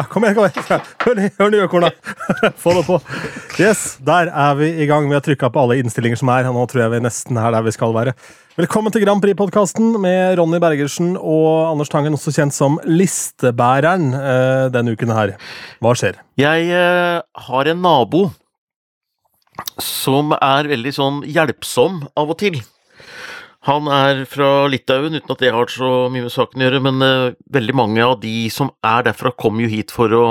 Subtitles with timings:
[0.00, 0.84] Ja, kom igjen, kom igjen.
[1.04, 1.90] Hør Hør nye korna.
[2.62, 2.96] Få det på.
[3.60, 5.04] Yes, der er vi i gang.
[5.10, 7.66] Vi har trykka på alle innstillinger som er, nå tror jeg vi nesten er der
[7.66, 8.14] vi skal være.
[8.56, 14.64] Velkommen til Grand Prix-podkasten med Ronny Bergersen og Anders Tangen, også kjent som Listebæreren, eh,
[14.72, 15.36] denne uken her.
[15.84, 16.22] Hva skjer?
[16.40, 18.30] Jeg eh, har en nabo
[19.84, 22.62] som er veldig sånn hjelpsom av og til.
[23.68, 27.02] Han er fra Litauen, uten at det har så mye med saken å gjøre, men
[27.04, 30.22] uh, veldig mange av de som er derfra, kommer jo hit for å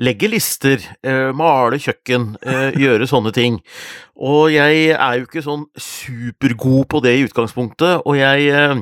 [0.00, 3.60] legge lister, uh, male kjøkken, uh, gjøre sånne ting.
[4.16, 8.80] Og jeg er jo ikke sånn supergod på det i utgangspunktet, og jeg uh,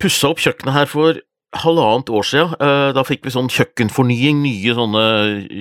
[0.00, 1.20] pussa opp kjøkkenet her for
[1.62, 2.54] halvannet år siden.
[2.96, 5.02] Da fikk vi sånn kjøkkenfornying, nye sånne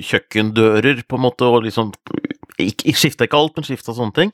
[0.08, 1.92] kjøkkendører, på en måte, og liksom
[2.62, 4.32] Skifta ikke alt, men skifta sånne ting.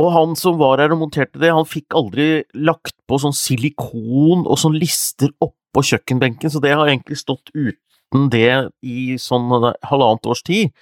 [0.00, 2.28] Og han som var her og monterte det, han fikk aldri
[2.66, 8.28] lagt på sånn silikon og sånn lister oppå kjøkkenbenken, så det har egentlig stått uten
[8.30, 9.50] det i sånn
[9.86, 10.74] halvannet års tid.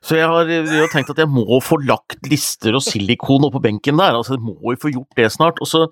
[0.00, 3.60] Så jeg har, jeg har tenkt at jeg må få lagt lister og silikon oppå
[3.64, 5.60] benken der, altså jeg må jo få gjort det snart.
[5.60, 5.86] Og så,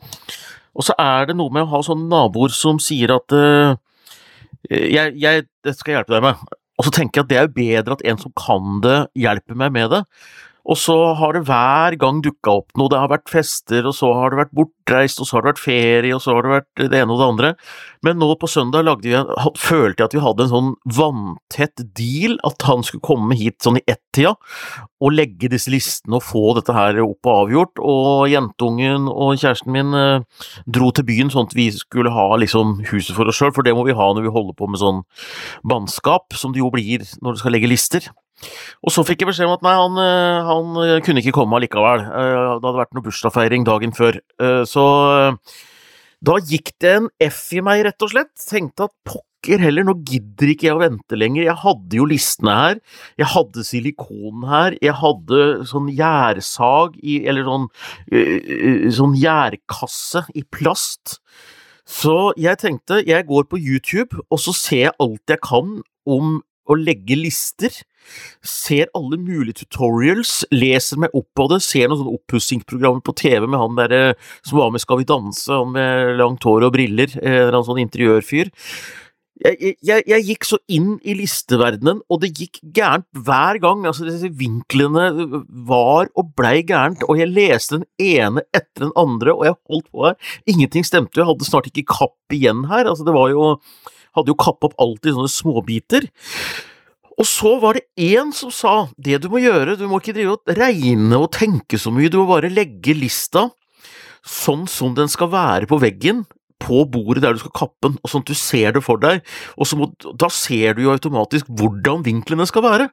[0.73, 3.77] og så er det noe med å ha sånne naboer som sier at uh,
[4.69, 6.57] jeg, jeg, det skal jeg hjelpe deg med.
[6.79, 9.59] Og så tenker jeg at det er jo bedre at en som kan det, hjelper
[9.61, 10.03] meg med det.
[10.69, 12.91] Og så har det hver gang dukka opp noe.
[12.93, 15.63] Det har vært fester, og så har det vært bortreist, og så har det vært
[15.63, 17.53] ferie, og så har det vært det ene og det andre.
[18.05, 19.15] Men nå på søndag vi,
[19.57, 23.81] følte jeg at vi hadde en sånn vanntett deal, at han skulle komme hit sånn
[23.81, 24.35] i ett-tida
[24.99, 27.81] og legge disse listene og få dette her opp og avgjort.
[27.81, 32.83] Og jentungen og kjæresten min eh, dro til byen sånn at vi skulle ha liksom
[32.93, 35.05] huset for oss sjøl, for det må vi ha når vi holder på med sånn
[35.65, 38.13] bannskap, som det jo blir når du skal legge lister.
[38.87, 41.59] Og så fikk jeg beskjed om at nei, han, eh, han eh, kunne ikke komme
[41.59, 42.05] allikevel.
[42.07, 44.21] Eh, Det hadde vært noe bursdagsfeiring dagen før.
[44.69, 44.85] Så
[46.19, 48.35] da gikk det en F i meg, rett og slett.
[48.43, 51.45] Tenkte at pokker heller, nå gidder ikke jeg å vente lenger.
[51.47, 52.81] Jeg hadde jo listene her.
[53.21, 54.79] Jeg hadde silikon her.
[54.83, 57.69] Jeg hadde sånn gjærsag i Eller sånn,
[58.99, 61.21] sånn gjærkasse i plast.
[61.89, 65.79] Så jeg tenkte, jeg går på YouTube, og så ser jeg alt jeg kan
[66.09, 67.75] om å legge lister.
[68.41, 73.45] Ser alle mulige tutorials, leser meg opp på det, ser noen sånne oppussingsprogrammer på TV
[73.45, 76.73] med han der eh, som var med Skal vi danse, han med langt hår og
[76.79, 78.55] briller, eh, en eller sånn interiørfyr.
[79.39, 83.85] Jeg, jeg, jeg gikk så inn i listeverdenen, og det gikk gærent hver gang.
[83.87, 85.05] altså Disse vinklene
[85.69, 89.93] var og blei gærent, og jeg leste den ene etter den andre, og jeg holdt
[89.93, 90.19] på her.
[90.51, 92.89] Ingenting stemte, jeg hadde snart ikke kapp igjen her.
[92.91, 93.53] altså det var jo
[94.17, 96.09] Hadde jo kappet opp alt i sånne småbiter.
[97.19, 100.37] Og så var det én som sa det du må gjøre, du må ikke drive
[100.37, 103.49] og regne og tenke så mye, du må bare legge lista
[104.29, 106.25] sånn som den skal være på veggen,
[106.59, 109.23] på bordet der du skal kappe den, og sånn at du ser det for deg,
[109.57, 112.89] og må, da ser du jo automatisk hvordan vinklene skal være.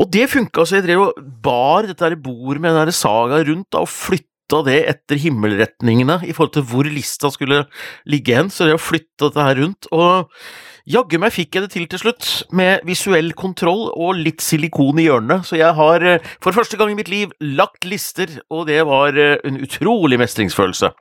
[0.00, 3.84] Og det funka, så jeg drev og bar dette bordet med den saga rundt da,
[3.84, 4.33] og flytta
[4.66, 7.64] det etter himmelretningene i forhold til hvor lista skulle
[8.06, 10.30] ligge hen, så det å flytte dette her rundt, og
[10.84, 15.06] Jaggu meg fikk jeg det til til slutt, med visuell kontroll og litt silikon i
[15.06, 18.82] hjørnene, så jeg har eh, for første gang i mitt liv lagt lister, og det
[18.84, 20.92] var eh, en utrolig mestringsfølelse.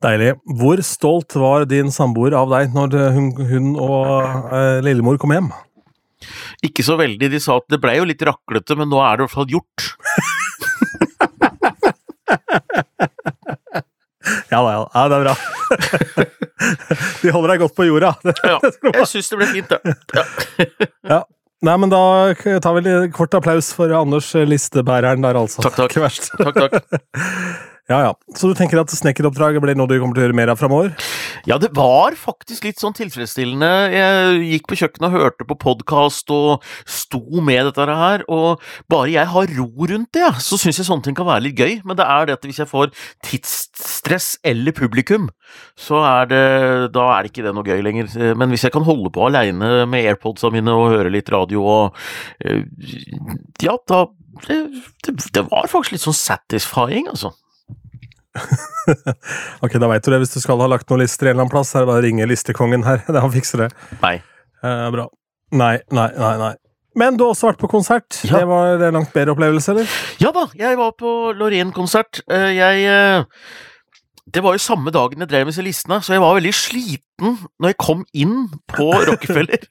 [0.00, 0.32] Deilig.
[0.56, 5.52] Hvor stolt var din samboer av deg når hun, hun og eh, lillemor kom hjem?
[6.64, 9.26] Ikke så veldig, de sa at det blei jo litt raklete, men nå er det
[9.26, 9.90] i hvert fall gjort.
[14.50, 14.82] Ja da, ja.
[15.08, 15.34] det er bra.
[17.22, 18.10] De holder deg godt på jorda.
[18.44, 19.78] Ja, jeg syns det ble fint, det.
[20.18, 20.24] Ja.
[21.08, 21.20] Ja.
[21.64, 22.00] Nei, men da
[22.62, 25.62] tar vi en kort applaus for Anders Listebæreren der, altså.
[25.64, 25.90] Takk, takk.
[25.90, 26.24] Ikke verst.
[26.38, 26.72] Takk, takk.
[27.88, 28.12] Ja, ja.
[28.36, 30.90] Så du tenker at snekkeroppdraget blir noe du kommer til å gjøre mer av framover?
[31.48, 33.70] Ja, det var faktisk litt sånn tilfredsstillende.
[33.94, 38.60] Jeg gikk på kjøkkenet og hørte på podkast og sto med dette her, og
[38.92, 41.78] bare jeg har ro rundt det, så syns jeg sånne ting kan være litt gøy.
[41.88, 42.92] Men det er det at hvis jeg får
[43.24, 45.32] tidsstress eller publikum,
[45.80, 46.44] så er det
[46.92, 48.12] Da er det ikke det noe gøy lenger.
[48.36, 51.96] Men hvis jeg kan holde på aleine med airpodsa mine og høre litt radio og
[52.44, 52.66] eh,
[53.64, 54.10] Ja, da
[54.44, 57.32] det, det, var faktisk litt sånn satisfying, altså.
[59.64, 60.20] Ok, da veit du det.
[60.22, 62.06] Hvis du skal ha lagt noen lister en eller annen plass, er det bare å
[62.06, 63.02] ringe listekongen her.
[63.24, 63.68] Han fikser det.
[64.02, 64.16] Nei.
[64.64, 65.06] Eh, bra.
[65.58, 66.32] Nei, nei, nei.
[66.40, 66.54] nei.
[66.98, 68.20] Men du har også vært på konsert.
[68.26, 68.40] Ja.
[68.40, 69.96] Det var en langt bedre opplevelse, eller?
[70.22, 72.22] Ja da, jeg var på Loreen-konsert.
[72.32, 73.24] Eh, Jeg eh,
[74.34, 77.36] Det var jo samme dagen jeg drev med disse listene, så jeg var veldig sliten
[77.60, 78.34] når jeg kom inn
[78.72, 79.68] på Rockefeller.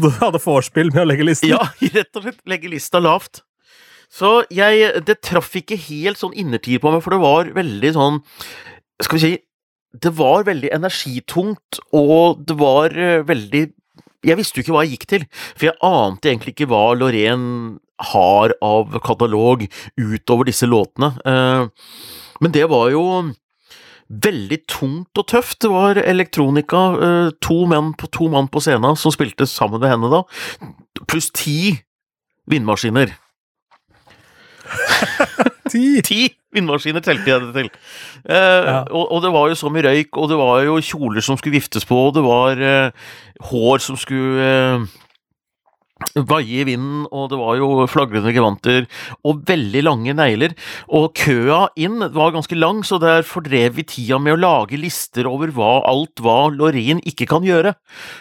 [0.00, 1.50] Du hadde vorspiel med å legge listen?
[1.52, 3.42] Ja, rett og slett legge lista lavt.
[4.12, 8.18] Så jeg Det traff ikke helt sånn innertid på meg, for det var veldig sånn
[9.02, 9.32] Skal vi si
[10.04, 13.70] Det var veldig energitungt, og det var eh, veldig
[14.22, 15.22] jeg visste jo ikke hva jeg gikk til,
[15.58, 17.46] for jeg ante egentlig ikke hva Lorén
[18.12, 19.64] har av katalog
[19.98, 21.08] utover disse låtene.
[21.26, 21.64] Eh,
[22.38, 23.02] men det var jo
[24.12, 25.58] veldig tungt og tøft.
[25.64, 29.90] Det var elektronika, eh, to menn på, to mann på scenen som spilte sammen med
[29.90, 30.22] henne da,
[31.10, 31.82] pluss ti
[32.46, 33.16] vindmaskiner.
[35.72, 35.84] Ti!
[36.08, 36.22] Ti
[36.52, 37.68] vindmaskiner telte jeg det til.
[38.28, 38.80] Eh, Ja.
[38.92, 41.56] og, og det var jo så mye røyk, og det var jo kjoler som skulle
[41.56, 43.06] viftes på, og det var eh,
[43.48, 44.84] hår som skulle eh,
[46.28, 48.84] vaie i vinden, og det var jo flagrende gevanter,
[49.24, 50.52] og veldig lange negler.
[50.92, 55.28] Og køa inn var ganske lang, så der fordrev vi tida med å lage lister
[55.30, 57.76] over hva, alt hva Loreen ikke kan gjøre,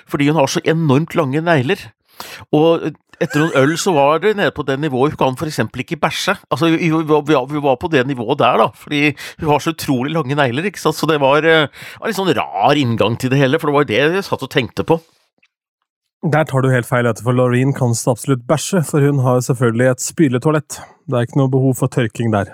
[0.08, 1.90] fordi hun har så enormt lange negler.
[2.54, 6.00] Og etter noen øl så var det nede på det nivået hun kan eksempel ikke
[6.02, 6.36] bæsje.
[6.52, 10.68] Altså, vi var på det nivået der, da, fordi hun har så utrolig lange negler,
[10.70, 11.68] ikke sant, så det var, eh,
[12.00, 14.46] var en litt sånn rar inngang til det hele, for det var det jeg satt
[14.46, 15.00] og tenkte på.
[16.22, 19.48] Der tar du helt feil, for Laureen kan så absolutt bæsje, for hun har jo
[19.50, 20.82] selvfølgelig et spyletoalett.
[21.10, 22.54] Det er ikke noe behov for tørking der.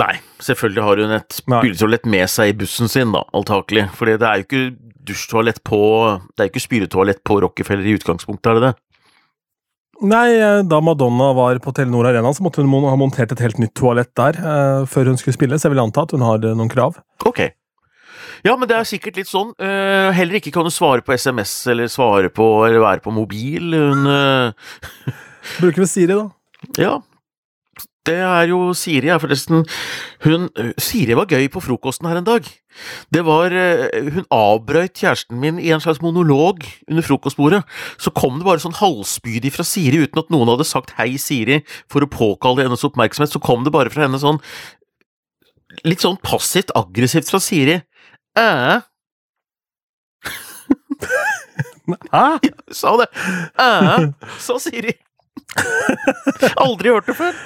[0.00, 3.88] Nei, selvfølgelig har hun et spyletoalett med seg i bussen sin, da, antakelig.
[3.96, 4.62] For det er jo ikke
[5.10, 5.80] dusjtoalett på
[6.36, 8.74] Det er jo ikke spyletoalett på Rockefeller i utgangspunktet, er det det?
[10.00, 13.58] Nei, eh, da Madonna var på Telenor Arena, så måtte hun ha montert et helt
[13.60, 16.40] nytt toalett der eh, før hun skulle spille, så jeg vil anta at hun har
[16.40, 16.96] eh, noen krav.
[17.28, 17.42] Ok.
[18.46, 19.50] Ja, men det er sikkert litt sånn.
[19.60, 23.74] Uh, heller ikke kan du svare på SMS eller svare på eller være på mobil.
[23.76, 25.12] Hun uh...
[25.60, 26.30] Bruker vi Siri, da?
[26.80, 26.94] Ja.
[28.08, 29.66] Det er jo Siri, er forresten
[30.24, 30.46] Hun
[30.80, 32.46] Siri var gøy på frokosten her en dag.
[33.12, 33.52] Det var
[34.14, 37.62] Hun avbrøyt kjæresten min i en slags monolog under frokostbordet.
[38.00, 41.60] Så kom det bare sånn halvspydig fra Siri uten at noen hadde sagt 'hei, Siri'
[41.92, 43.32] for å påkalle hennes oppmerksomhet.
[43.32, 44.40] Så kom det bare fra henne sånn
[45.86, 47.76] Litt sånn passivt aggressivt fra Siri.
[48.36, 48.80] Æ?
[52.12, 52.38] Hæ?
[52.74, 53.06] Sa det.
[53.54, 54.12] Æ?
[54.38, 54.92] Sa Siri.
[56.64, 57.38] Aldri hørt det før.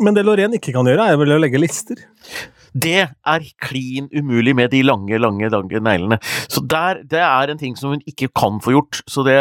[0.00, 2.00] Men det Loreen ikke kan gjøre, er vel å legge lister.
[2.72, 6.20] Det er klin umulig med de lange, lange, lange neglene.
[6.48, 9.02] Så der, det er en ting som hun ikke kan få gjort.
[9.10, 9.38] Så det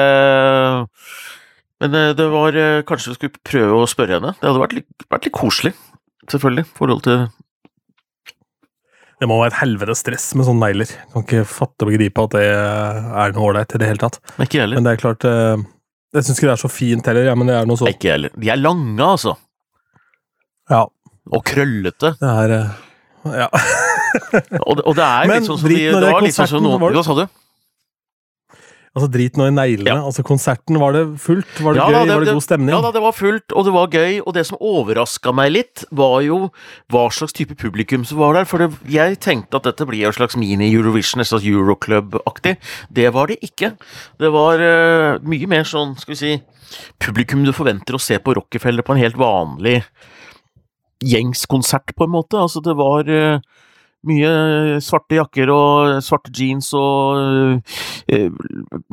[1.79, 4.33] Men eh, det var eh, Kanskje vi skulle prøve å spørre henne.
[4.39, 5.73] Det hadde vært litt, vært litt koselig,
[6.27, 7.27] selvfølgelig, i forhold til
[9.21, 10.95] Det må være et helvetes stress med sånne negler.
[11.13, 14.19] Kan ikke fatte og begripe at det er noe ålreit i det hele tatt.
[14.41, 14.79] Ikke heller.
[14.79, 15.67] Men det er klart eh,
[16.17, 18.15] Jeg syns ikke det er så fint heller, ja, men det er noe så Ikke
[18.17, 18.33] heller.
[18.35, 19.37] De er lange, altså.
[20.69, 20.85] Ja,
[21.31, 22.15] Og krøllete.
[22.19, 22.69] det er eh,
[23.45, 23.49] Ja.
[24.67, 26.57] Og, og det er Men litt sånn som de, drit det var litt sånn som
[26.57, 27.27] konserten, noen var det- Hva sa du?
[28.97, 29.91] Altså, drit nå i neglene.
[29.91, 30.01] Ja.
[30.01, 31.59] Altså, konserten, var det fullt?
[31.61, 31.93] Var det Ja, gøy?
[31.93, 32.69] da, det- var det det- god stemning?
[32.73, 35.85] Ja da, det var fullt, og det var gøy, og det som overraska meg litt,
[35.91, 36.51] var jo
[36.89, 40.11] hva slags type publikum som var der, for det, jeg tenkte at dette blir en
[40.17, 42.57] slags mini-Eurovision, en slags Euroclub-aktig.
[42.91, 43.77] Det var det ikke.
[44.19, 46.41] Det var uh, mye mer sånn, skal vi si,
[46.99, 49.83] publikum du forventer å se på Rockefeller på en helt vanlig
[51.03, 52.39] gjengs konsert, på en måte.
[52.39, 53.41] Altså, det var eh,
[54.09, 57.61] mye svarte jakker og svarte jeans og
[58.09, 58.29] eh,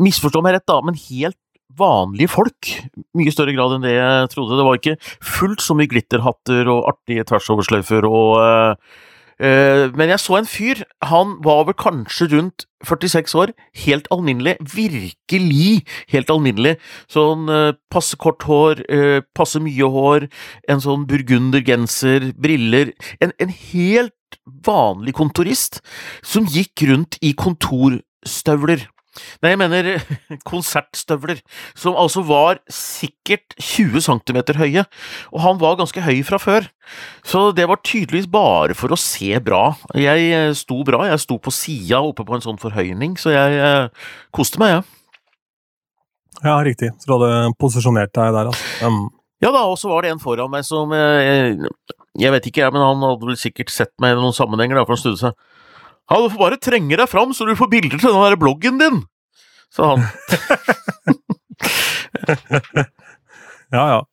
[0.02, 1.38] Misforstå meg rett, da, men helt
[1.76, 2.70] vanlige folk.
[3.16, 4.56] Mye større grad enn det jeg trodde.
[4.56, 10.22] Det var ikke fullt så mye glitterhatter og artige tversoversløyfer og eh, eh, Men jeg
[10.22, 10.80] så en fyr.
[11.04, 13.52] Han var vel kanskje rundt 46 år.
[13.84, 14.56] Helt alminnelig.
[14.60, 16.76] Virkelig helt alminnelig.
[17.12, 20.28] Sånn eh, passe kort hår, eh, passe mye hår,
[20.70, 22.92] en sånn burgundergenser, briller.
[23.20, 24.12] En, en helt
[24.66, 25.80] vanlig kontorist
[26.26, 28.86] som gikk rundt i kontorstøvler.
[29.44, 29.90] Nei, jeg mener
[30.50, 31.42] konsertstøvler,
[31.78, 34.86] som altså var sikkert 20 cm høye,
[35.32, 36.68] og han var ganske høy fra før.
[37.26, 39.70] Så det var tydeligvis bare for å se bra.
[39.98, 43.58] Jeg eh, sto bra, jeg sto på sida oppe på en sånn forhøyning, så jeg
[43.62, 44.84] eh, koste meg, jeg.
[44.84, 44.92] Ja.
[46.44, 46.90] Ja, riktig.
[47.00, 48.86] Så du hadde posisjonert deg der, altså.
[48.86, 49.06] Um,
[49.44, 51.52] Ja da, og så var det en foran meg som eh,
[52.16, 54.86] Jeg vet ikke, jeg, men han hadde vel sikkert sett meg i noen sammenhenger, da,
[54.86, 55.36] for han snudde seg.
[56.06, 58.78] Ja, du får bare trenge deg fram, så du får bilder til den der bloggen
[58.82, 59.00] din,
[59.74, 60.04] sa han.
[63.74, 64.04] ja, ja.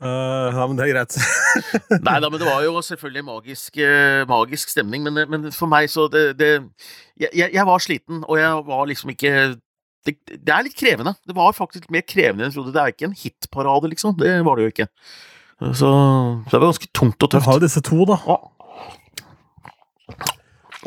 [0.00, 1.16] Uh, ja, men det er greit.
[2.06, 5.90] Nei da, men det var jo selvfølgelig magisk, eh, magisk stemning, men, men for meg
[5.92, 6.52] så det, det
[7.20, 9.34] jeg, jeg var sliten, og jeg var liksom ikke
[10.08, 11.12] det, det er litt krevende.
[11.28, 12.72] Det var faktisk mer krevende enn jeg trodde.
[12.72, 14.14] Det er ikke en hitparade, liksom.
[14.16, 14.86] Det var det jo ikke.
[15.60, 17.44] Så, så det var ganske tungt og tøft.
[17.44, 18.16] Du har jo disse to, da.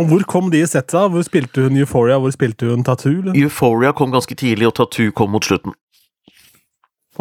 [0.02, 1.12] Og hvor kom de i settet?
[1.14, 2.18] Hvor spilte hun Euphoria?
[2.22, 3.20] Hvor spilte hun Tattoo?
[3.20, 3.38] eller?
[3.38, 5.76] Euphoria kom ganske tidlig, og Tattoo kom mot slutten.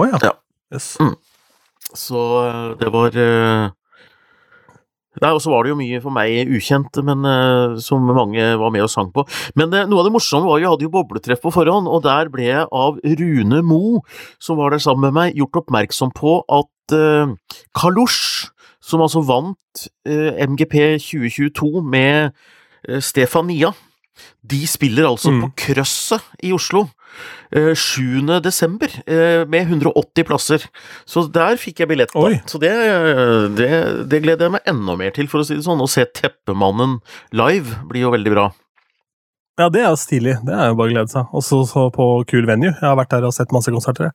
[0.00, 0.20] Å ja.
[0.24, 0.32] Ja.
[0.72, 0.94] Yes.
[1.92, 3.72] Så eh, det var eh,
[5.20, 8.70] Nei, og så var det jo mye for meg ukjent, men uh, som mange var
[8.72, 9.26] med og sang på.
[9.60, 12.00] Men uh, noe av det morsomme var jo, jeg hadde jo bobletreff på forhånd, og
[12.06, 14.00] der ble jeg av Rune Mo,
[14.40, 17.36] som var der sammen med meg, gjort oppmerksom på at uh,
[17.76, 18.48] Kalosj,
[18.82, 20.74] som altså vant MGP
[21.04, 22.32] 2022 med
[23.04, 23.72] Stefania,
[24.42, 25.40] de spiller altså mm.
[25.44, 26.86] på Krøsset i Oslo.
[27.52, 28.30] 7.
[28.30, 30.64] Eh, desember, eh, med 180 plasser.
[31.04, 32.12] Så der fikk jeg billett.
[32.14, 32.40] Da.
[32.48, 32.72] Så det,
[33.58, 33.70] det,
[34.08, 35.82] det, gleder jeg meg enda mer til, for å si det sånn.
[35.82, 37.00] Å se Teppemannen
[37.36, 38.48] live blir jo veldig bra.
[39.60, 40.38] Ja, det er jo stilig.
[40.46, 41.28] Det er jo bare å glede seg.
[41.36, 42.72] Også så på kul venue.
[42.72, 44.14] Jeg har vært der og sett masse konserter.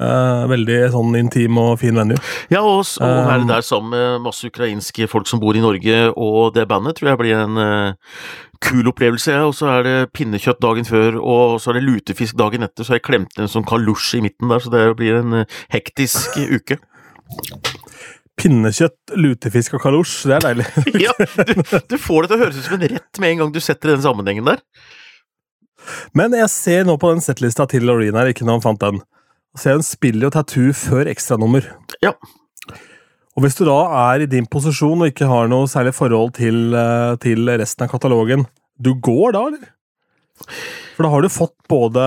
[0.00, 2.16] Uh, veldig sånn intim og fin venue.
[2.50, 6.54] Ja, og, og være der sammen med masse ukrainske folk som bor i Norge, og
[6.56, 8.16] det bandet tror jeg blir en uh,
[8.62, 12.64] kul opplevelse, og så er det pinnekjøtt dagen før, og så er det lutefisk dagen
[12.66, 15.60] etter, så jeg klemte en sånn kalusj i midten der, så det blir en uh,
[15.74, 16.80] hektisk uke.
[18.40, 20.68] Pinnekjøtt, lutefisk og kalosj, det er deilig.
[21.06, 21.54] ja, du,
[21.92, 23.92] du, får det til å høres ut som en rett med en gang du setter
[23.92, 24.64] den sammenhengen der.
[26.16, 29.02] Men jeg ser nå på den settlista til Loreen her, ikke når han fant den.
[29.58, 31.66] Så hun spiller jo tattoo før ekstranummer.
[32.04, 32.14] Ja.
[33.36, 33.78] Og hvis du da
[34.12, 37.92] er i din posisjon og ikke har noe særlig forhold til, eh, til resten av
[37.92, 38.46] katalogen,
[38.80, 39.70] du går da, eller?
[40.96, 42.02] For da har du fått både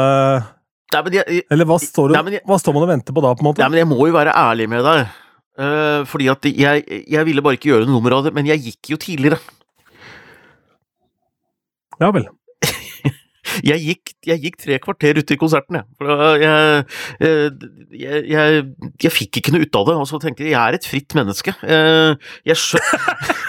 [0.93, 3.33] Nei, jeg, Eller hva står, du, nei, jeg, hva står, man og venter på da,
[3.35, 3.61] på en måte?
[3.61, 5.13] Nei, men Jeg må jo være ærlig med deg.
[5.55, 8.61] Uh, fordi at jeg, jeg, ville bare ikke gjøre noe nummer av det, men jeg
[8.65, 9.39] gikk jo tidligere.
[12.01, 12.27] Ja vel
[13.63, 15.87] jeg gikk, jeg gikk tre kvarter ute i konserten, jeg.
[15.99, 16.85] For jeg,
[18.01, 18.63] jeg,
[19.05, 21.17] jeg, fikk ikke noe ut av det, og så tenkte jeg jeg er et fritt
[21.17, 21.55] menneske.
[21.63, 23.33] Eh, jeg skjønner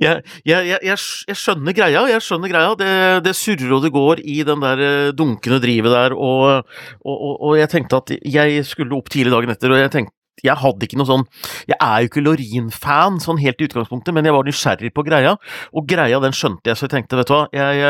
[0.00, 2.70] Jeg, jeg, jeg, jeg, skjønner greia, jeg skjønner greia.
[2.78, 2.92] Det,
[3.26, 6.66] det, surrer og det går i den der eh, dunkende drivet der, og,
[7.04, 10.56] og, og, jeg tenkte at jeg skulle opp tidlig dagen etter, og jeg tenkte jeg
[10.56, 11.24] hadde ikke noe sånn
[11.68, 15.34] Jeg er jo ikke Lorin-fan sånn helt i utgangspunktet, men jeg var nysgjerrig på greia,
[15.76, 17.82] og greia den skjønte jeg, så jeg tenkte, vet du hva, jeg,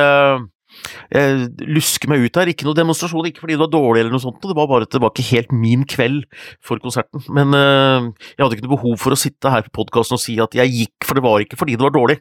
[1.10, 2.50] jeg lusker meg ut der.
[2.52, 4.94] Ikke noe demonstrasjon, ikke fordi det var dårlig eller noe sånt, det var bare at
[4.94, 6.24] det var ikke helt min kveld
[6.64, 7.24] for konserten.
[7.32, 10.38] Men uh, jeg hadde ikke noe behov for å sitte her på podkasten og si
[10.42, 12.20] at jeg gikk, for det var ikke fordi det var dårlig.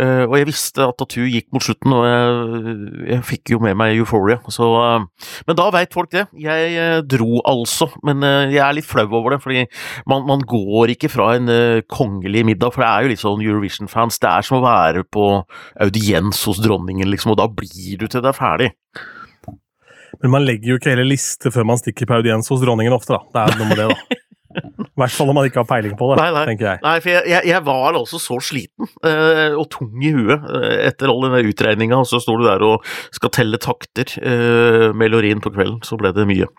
[0.00, 2.76] Uh, og jeg visste at Tattoo gikk mot slutten, og jeg,
[3.10, 4.38] jeg fikk jo med meg Euphoria.
[4.52, 6.24] Så, uh, men da veit folk det.
[6.40, 9.66] Jeg dro altså, men jeg er litt flau over det, fordi
[10.08, 11.50] man, man går ikke fra en
[11.92, 14.20] kongelig middag, for det er jo litt sånn Eurovision-fans.
[14.22, 15.26] Det er som å være på
[15.84, 18.72] audiens hos dronningen, liksom, og da blir du til det er ferdig.
[20.22, 23.16] Men man legger jo ikke hele liste før man stikker på audiens hos dronningen ofte,
[23.16, 23.22] da.
[23.32, 24.18] Det er noe med det, da.
[25.02, 26.44] Hvert fall om man ikke har peiling på det, nei, nei.
[26.52, 26.82] tenker jeg.
[26.86, 30.72] Nei, for jeg, jeg, jeg var altså så sliten uh, og tung i huet uh,
[30.86, 35.12] etter all denne utregninga, og så står du der og skal telle takter uh, med
[35.12, 36.50] Lorin på kvelden, så ble det mye.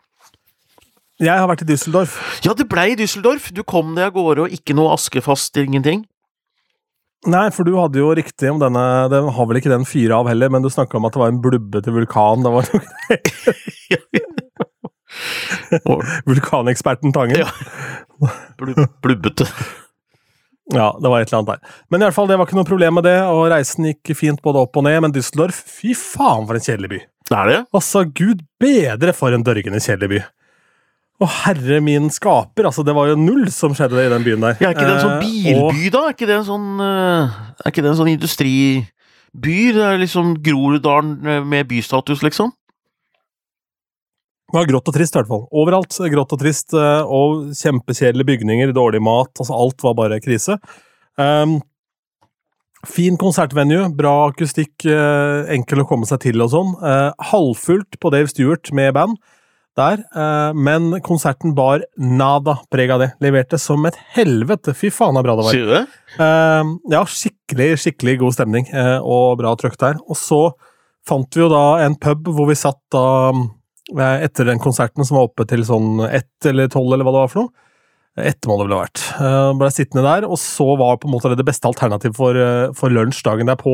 [1.24, 2.18] Jeg har vært i Düsseldorf.
[2.44, 3.52] Ja, det blei Düsseldorf!
[3.56, 6.04] Du kom deg av gårde, og ikke noe askefast, ingenting?
[7.30, 8.82] Nei, for du hadde jo riktig om denne
[9.12, 11.32] Den har vel ikke den fyra av heller, men du snakka om at det var
[11.32, 12.44] en blubbete vulkan.
[12.44, 12.68] Det var
[16.30, 17.44] Vulkaneksperten Tangen.
[17.44, 17.50] Ja.
[19.04, 19.48] Blubbete.
[20.72, 21.80] Ja, det var et eller annet der.
[21.92, 24.40] Men i alle fall, det var ikke noe problem med det, og reisen gikk fint
[24.44, 25.02] både opp og ned.
[25.04, 27.02] Men Düsseldorf, fy faen for en kjedelig by!
[27.30, 27.60] Det er det?
[27.76, 30.24] Altså, gud bedre for en dørgende kjedelig by.
[31.24, 32.68] Å, herre min skaper!
[32.68, 34.58] altså Det var jo null som skjedde i den byen der.
[34.64, 36.08] Ja, er ikke det en sånn eh, bilby, da?
[36.08, 38.84] Er ikke det en sånn, uh, er ikke det en sånn industriby?
[39.34, 42.52] Det er liksom Groruddalen eh, med bystatus, liksom?
[44.54, 45.46] Det var grått og trist, i hvert fall.
[45.50, 49.32] Overalt grått og trist, og kjempekjedelige bygninger, dårlig mat.
[49.42, 50.60] altså Alt var bare krise.
[51.18, 51.56] Um,
[52.86, 56.76] fin konsertvenue, bra akustikk, uh, enkel å komme seg til og sånn.
[56.86, 59.18] Uh, halvfullt på Dave Stewart med band
[59.78, 63.10] der, uh, men konserten bar nada preg av det.
[63.26, 64.76] Leverte som et helvete.
[64.78, 65.56] Fy faen så bra det var.
[65.56, 65.84] Sier du det?
[66.22, 69.98] Eh, ja, skikkelig, skikkelig god stemning eh, og bra trøkk der.
[70.06, 70.44] Og så
[71.08, 73.34] fant vi jo da en pub hvor vi satt da
[73.92, 77.32] etter den konserten som var oppe til sånn ett eller tolv, eller hva det var
[77.34, 77.70] for noe.
[78.24, 79.02] Ett må det vel vært.
[79.58, 82.38] Ble sittende der, og så var på en måte det det beste alternativet for,
[82.78, 83.74] for lunsj dagen derpå.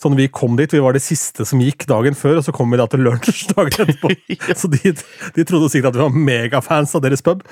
[0.00, 2.72] Sånn vi kom dit, vi var det siste som gikk dagen før, og så kom
[2.74, 4.10] vi da til lunsj dagen etterpå.
[4.34, 4.56] ja.
[4.58, 7.44] Så de, de, trodde sikkert at vi var megafans av deres pub.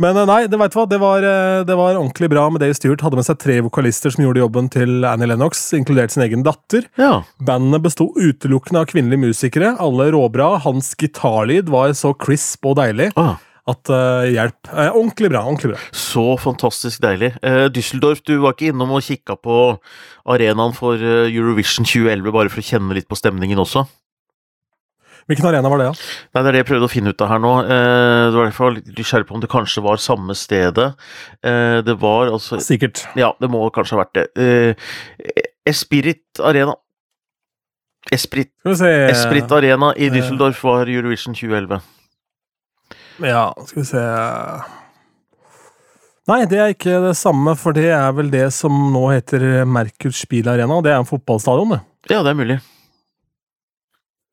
[0.00, 2.62] Men eh, nei, det, vet du hva, det var, eh, det var ordentlig bra med
[2.62, 3.02] Dave Stewart.
[3.02, 6.86] Hadde med seg tre vokalister som gjorde jobben til Annie Lennox, inkludert sin egen datter.
[7.00, 7.24] Ja.
[7.42, 10.54] Bandene besto utelukkende av kvinnelige musikere, alle råbra.
[10.62, 13.10] Hans gitarlyd var så crisp og deilig.
[13.18, 13.38] Ah
[13.70, 14.58] at uh, hjelp.
[14.70, 15.44] Uh, ordentlig bra.
[15.46, 15.84] ordentlig bra.
[15.96, 17.32] Så fantastisk deilig.
[17.44, 19.60] Uh, Düsseldorf, du var ikke innom og kikka på
[20.30, 23.86] arenaen for Eurovision 2011 bare for å kjenne litt på stemningen også?
[25.30, 26.10] Hvilken arena var det, da?
[26.34, 27.50] Nei, Det er det jeg prøvde å finne ut av her nå.
[27.70, 30.88] Det var i hvert fall nysgjerrig på om det kanskje var samme stedet.
[31.86, 33.04] Det var altså Sikkert.
[33.20, 34.80] Ja, det må kanskje ha vært det.
[35.70, 36.74] Espirit Arena.
[38.10, 41.78] Esprit, Esprit Arena i Düsseldorf var Eurovision 2011.
[43.20, 44.02] Ja, skal vi se
[46.30, 50.12] Nei, det er ikke det samme, for det er vel det som nå heter Merkur
[50.14, 50.76] Spiel Arena.
[50.84, 51.80] Det er en fotballstadion, det.
[52.12, 52.58] Ja, det er mulig.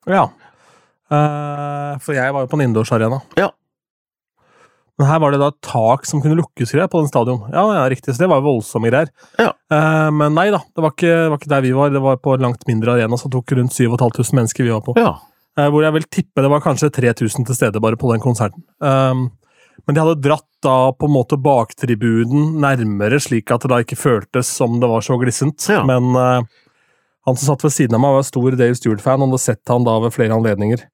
[0.06, 0.28] Ja.
[1.08, 3.18] Uh, for jeg var jo på en innendørsarena.
[3.40, 3.48] Ja.
[4.98, 7.44] Men her var det da et tak som kunne lukkes greier på den stadion.
[7.54, 9.10] Ja, ja, riktig, så det var voldsomme greier.
[9.38, 9.52] Ja.
[9.72, 11.92] Uh, men nei da, det var, ikke, det var ikke der vi var.
[11.94, 14.96] Det var på en langt mindre arena som tok rundt 7500 mennesker vi var på.
[14.98, 15.16] Ja.
[15.58, 18.62] Eh, hvor jeg vil tippe det var kanskje 3000 til stede bare på den konserten.
[18.78, 19.28] Um,
[19.86, 23.98] men de hadde dratt da på en måte baktribunen nærmere, slik at det da ikke
[23.98, 25.66] føltes som det var så glissent.
[25.70, 25.84] Ja.
[25.86, 26.46] Men uh,
[27.26, 29.86] han som satt ved siden av meg, var stor Dave Stewart-fan, og hadde sett han
[29.86, 30.86] da ved flere anledninger.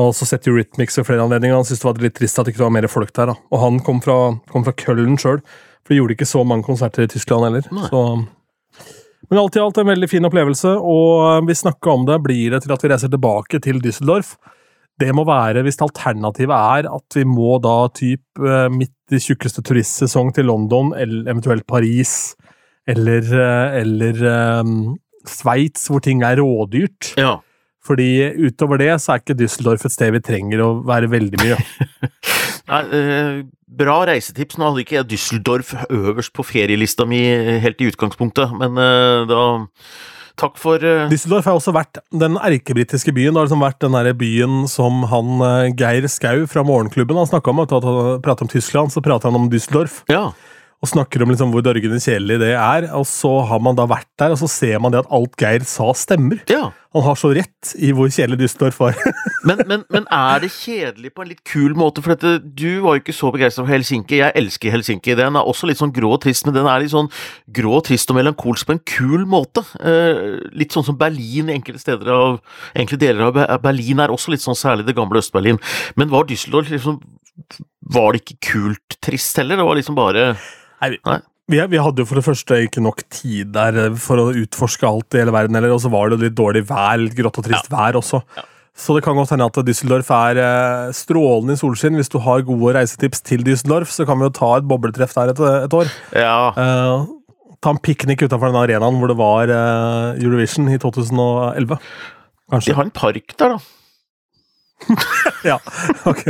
[0.00, 2.48] Og også sett Eurythmics ved flere anledninger, og han syntes det var litt trist at
[2.48, 3.32] det ikke var mer folk der.
[3.32, 3.36] da.
[3.52, 4.18] Og han kom fra,
[4.52, 5.42] kom fra Køllen sjøl,
[5.82, 7.68] for de gjorde ikke så mange konserter i Tyskland heller.
[7.74, 7.88] Nei.
[7.92, 8.04] Så
[9.32, 12.18] men alt i alt en veldig fin opplevelse, og vi snakka om det.
[12.20, 14.34] Blir det til at vi reiser tilbake til Düsseldorf?
[15.00, 19.64] Det må være hvis alternativet er at vi må da typ eh, midt i tjukkeste
[19.64, 22.34] turistsesong til London, eller eventuelt Paris,
[22.84, 24.20] eller, eh, eller
[24.60, 24.76] um,
[25.24, 27.14] Sveits, hvor ting er rådyrt.
[27.16, 27.38] ja.
[27.82, 28.06] Fordi
[28.38, 31.56] utover det så er ikke Düsseldorf et sted vi trenger å være veldig mye.
[32.70, 34.58] Nei, eh, bra reisetips.
[34.58, 37.20] Nå hadde ikke jeg Düsseldorf øverst på ferielista mi
[37.62, 39.44] helt i utgangspunktet, men eh, da
[40.40, 41.10] Takk for uh...
[41.12, 43.34] Düsseldorf har også vært den erkebritiske byen.
[43.34, 47.28] Det har liksom vært den der byen som han eh, Geir Skau fra Morgenklubben han
[47.28, 47.60] snakka om.
[47.66, 50.00] At han prater om Tyskland, så prater han om Düsseldorf.
[50.10, 50.30] Ja.
[50.82, 52.88] Og snakker om liksom hvor dørgende kjedelig det er.
[52.98, 55.62] Og så har man da vært der, og så ser man det at alt Geir
[55.68, 56.42] sa, stemmer.
[56.50, 56.70] ja.
[56.92, 58.98] Han har så rett i hvor kjedelig Düsseldorf var.
[59.48, 62.02] Men, men, men er det kjedelig på en litt kul måte?
[62.04, 64.18] For dette, du var jo ikke så begeistra for Helsinki.
[64.20, 65.14] Jeg elsker Helsinki.
[65.18, 67.08] Den er også litt sånn grå og trist, men den er litt sånn
[67.56, 69.64] grå, og trist og melankolsk på en kul måte.
[69.80, 72.36] Eh, litt sånn som Berlin i enkelte steder av
[72.76, 75.58] enkelte deler av Berlin er også litt sånn, særlig det gamle Øst-Berlin.
[75.96, 77.00] Men var Düsseldorf liksom
[77.96, 79.56] Var det ikke kult trist heller?
[79.58, 80.28] Det var liksom bare
[80.82, 81.18] Nei, vi,
[81.52, 84.88] vi, vi hadde jo for det første ikke nok tid der eh, for å utforske
[84.88, 87.46] alt i hele verden, eller, og så var det litt dårlig vær, litt grått og
[87.48, 88.22] trist vær også.
[88.72, 91.98] Så det kan godt hende at Düsseldorf er eh, strålende i solskinn.
[92.00, 95.34] Hvis du har gode reisetips til Düsseldorf, så kan vi jo ta et bobletreff der
[95.34, 95.92] et, et år.
[96.16, 96.38] Ja.
[96.56, 97.04] Eh,
[97.62, 101.78] ta en piknik utenfor den arenaen hvor det var eh, Eurovision i 2011.
[102.64, 103.81] De har en park der, da.
[105.44, 105.56] Ja,
[106.06, 106.22] ok.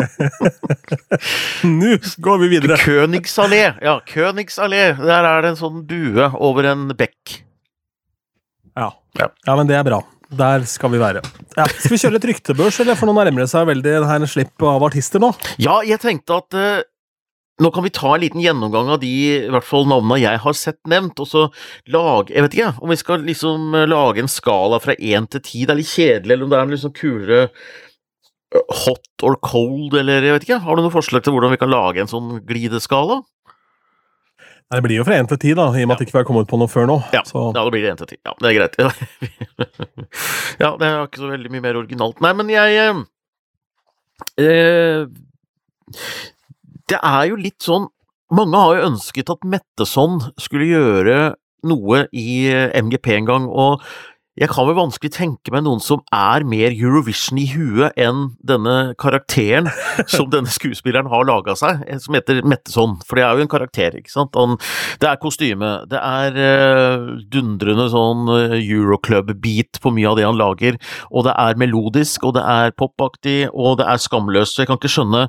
[1.68, 2.76] Nå går vi videre.
[2.80, 3.74] Königsallee.
[3.84, 4.94] Ja, Königsallee.
[4.96, 7.42] Der er det en sånn bue over en bekk.
[8.72, 8.88] Ja.
[9.20, 9.28] Ja.
[9.28, 10.00] ja, men det er bra.
[10.32, 11.20] Der skal vi være.
[11.58, 11.66] Ja.
[11.68, 12.96] Skal vi kjøre litt ryktebørs, eller?
[12.96, 15.34] For nå nærmer det seg veldig det her slipp av artister nå.
[15.60, 16.80] Ja, jeg tenkte at uh,
[17.60, 20.56] nå kan vi ta en liten gjennomgang av de i hvert fall navnene jeg har
[20.56, 21.44] sett nevnt, og så
[21.92, 25.44] lage Jeg vet ikke om vi skal liksom eh, lage en skala fra én til
[25.44, 25.64] ti.
[25.66, 27.42] Det er litt kjedelig, eller om det er en liksom kulere
[28.52, 30.60] hot or cold, eller jeg vet ikke.
[30.64, 33.22] Har du noen forslag til hvordan vi kan lage en sånn glideskala?
[34.72, 36.20] Nei, Det blir jo fra én til ti, da, i og med at ikke vi
[36.22, 36.98] har kommet på noe før nå.
[37.12, 38.16] Ja, Så, ja det blir én til ti.
[38.24, 38.78] Ja, det er greit.
[40.62, 42.22] ja, det er ikke så veldig mye mer originalt.
[42.24, 43.02] Nei, men jeg eh,
[44.40, 45.04] eh,
[46.88, 47.90] Det er jo litt sånn
[48.32, 51.16] Mange har jo ønsket at Metteson skulle gjøre
[51.68, 53.84] noe i eh, MGP en gang, og
[54.32, 58.94] jeg kan vel vanskelig tenke meg noen som er mer Eurovision i huet enn denne
[59.00, 59.68] karakteren
[60.14, 62.96] som denne skuespilleren har laga seg, eh, som heter Metteson.
[63.04, 64.38] For det er jo en karakter, ikke sant.
[64.40, 64.56] Han,
[65.02, 70.40] det er kostyme, det er uh, dundrende sånn eh, Euroclub-beat på mye av det han
[70.40, 74.72] lager, og det er melodisk, og det er popaktig, og det er skamløst, så jeg
[74.72, 75.26] kan ikke skjønne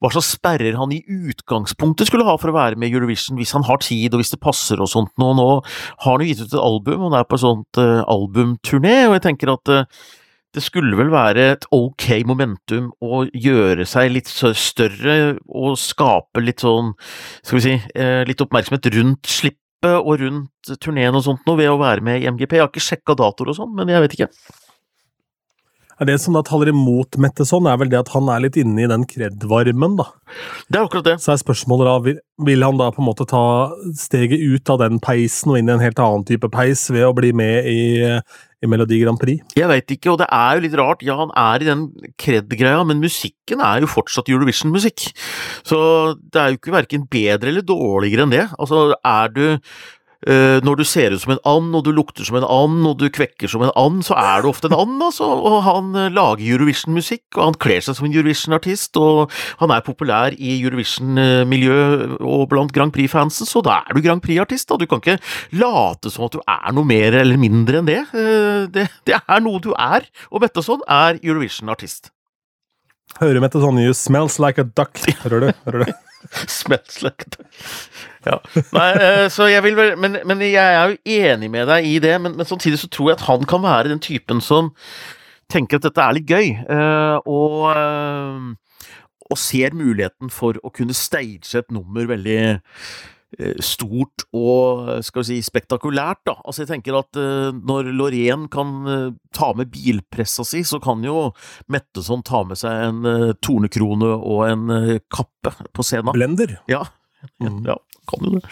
[0.00, 3.52] hva slags sperrer han i utgangspunktet skulle ha for å være med i Eurovision, hvis
[3.56, 5.12] han har tid og hvis det passer og sånt.
[5.20, 7.80] Nå, nå har han jo gitt ut et album, og han er på et sånt
[7.82, 10.08] uh, albumturné, og jeg tenker at uh,
[10.56, 16.64] det skulle vel være et ok momentum å gjøre seg litt større og skape litt
[16.64, 16.94] sånn,
[17.44, 21.70] skal vi si, uh, litt oppmerksomhet rundt slippet og rundt turneen og sånt noe ved
[21.72, 22.56] å være med i MGP.
[22.56, 24.32] Jeg har ikke sjekka datoer og sånn, men jeg vet ikke.
[26.00, 28.84] Er det som da taler imot Metteson, er vel det at han er litt inne
[28.84, 30.06] i den kred-varmen, da.
[30.70, 31.16] Det er akkurat det.
[31.20, 33.42] Så er spørsmålet da, vil, vil han da på en måte ta
[33.98, 37.12] steget ut av den peisen og inn i en helt annen type peis ved å
[37.16, 37.82] bli med i,
[38.16, 39.44] i Melodi Grand Prix?
[39.58, 41.04] Jeg veit ikke, og det er jo litt rart.
[41.04, 41.86] Ja, han er i den
[42.20, 45.10] kred-greia, men musikken er jo fortsatt Eurovision-musikk.
[45.68, 45.78] Så
[46.32, 48.46] det er jo ikke verken bedre eller dårligere enn det.
[48.56, 49.44] Altså, er du
[50.60, 53.06] når du ser ut som en and, og du lukter som en and, og du
[53.08, 55.24] kvekker som en and, så er du ofte en and, altså.
[55.24, 59.86] Og han eh, lager Eurovision-musikk, og han kler seg som en Eurovision-artist, og han er
[59.86, 61.80] populær i Eurovision-miljø
[62.20, 64.76] og blant Grand Prix-fansen, så da er du Grand Prix-artist, da.
[64.80, 65.18] Du kan ikke
[65.56, 68.02] late som at du er noe mer eller mindre enn det.
[68.12, 72.12] Eh, Det, det er noe du er, og Metteson er Eurovision-artist.
[73.18, 75.00] Hører Sonne you smells like a duck.
[75.24, 75.52] Hører du?
[75.64, 75.92] Hører du?
[76.60, 77.46] Smells like a.
[78.26, 78.36] Ja.
[78.74, 81.94] Nei, eh, så jeg vil vel men, men jeg er jo enig med deg i
[82.02, 84.74] det, men, men samtidig så tror jeg at han kan være den typen som
[85.50, 88.98] tenker at dette er litt gøy, eh, og, eh,
[89.30, 92.42] og ser muligheten for å kunne stage et nummer veldig
[93.62, 96.22] stort og skal vi si spektakulært.
[96.26, 96.34] da.
[96.44, 101.04] Altså jeg tenker at uh, Når Lorén kan uh, ta med bilpressa si, så kan
[101.06, 101.30] jo
[101.70, 106.12] Metteson ta med seg en uh, tornekrone og en eh, kappe på scenen.
[106.16, 106.58] Blender.
[106.70, 106.86] Ja,
[107.36, 107.66] Mm.
[107.68, 107.74] ja
[108.10, 108.42] kan jo det.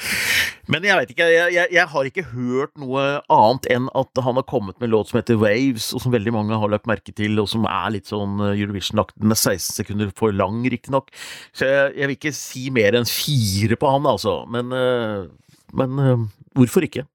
[0.72, 4.40] Men jeg veit ikke, jeg, jeg, jeg har ikke hørt noe annet enn at han
[4.40, 7.14] har kommet med en låt som heter Waves, og som veldig mange har lagt merke
[7.16, 9.20] til, og som er litt sånn eh, Eurovision-aktig.
[9.24, 11.12] Den er 16 sekunder for lang, riktignok.
[11.56, 14.40] Så jeg, jeg vil ikke si mer enn fire på han, altså.
[14.52, 16.26] Men, eh, men eh,
[16.58, 17.06] hvorfor ikke?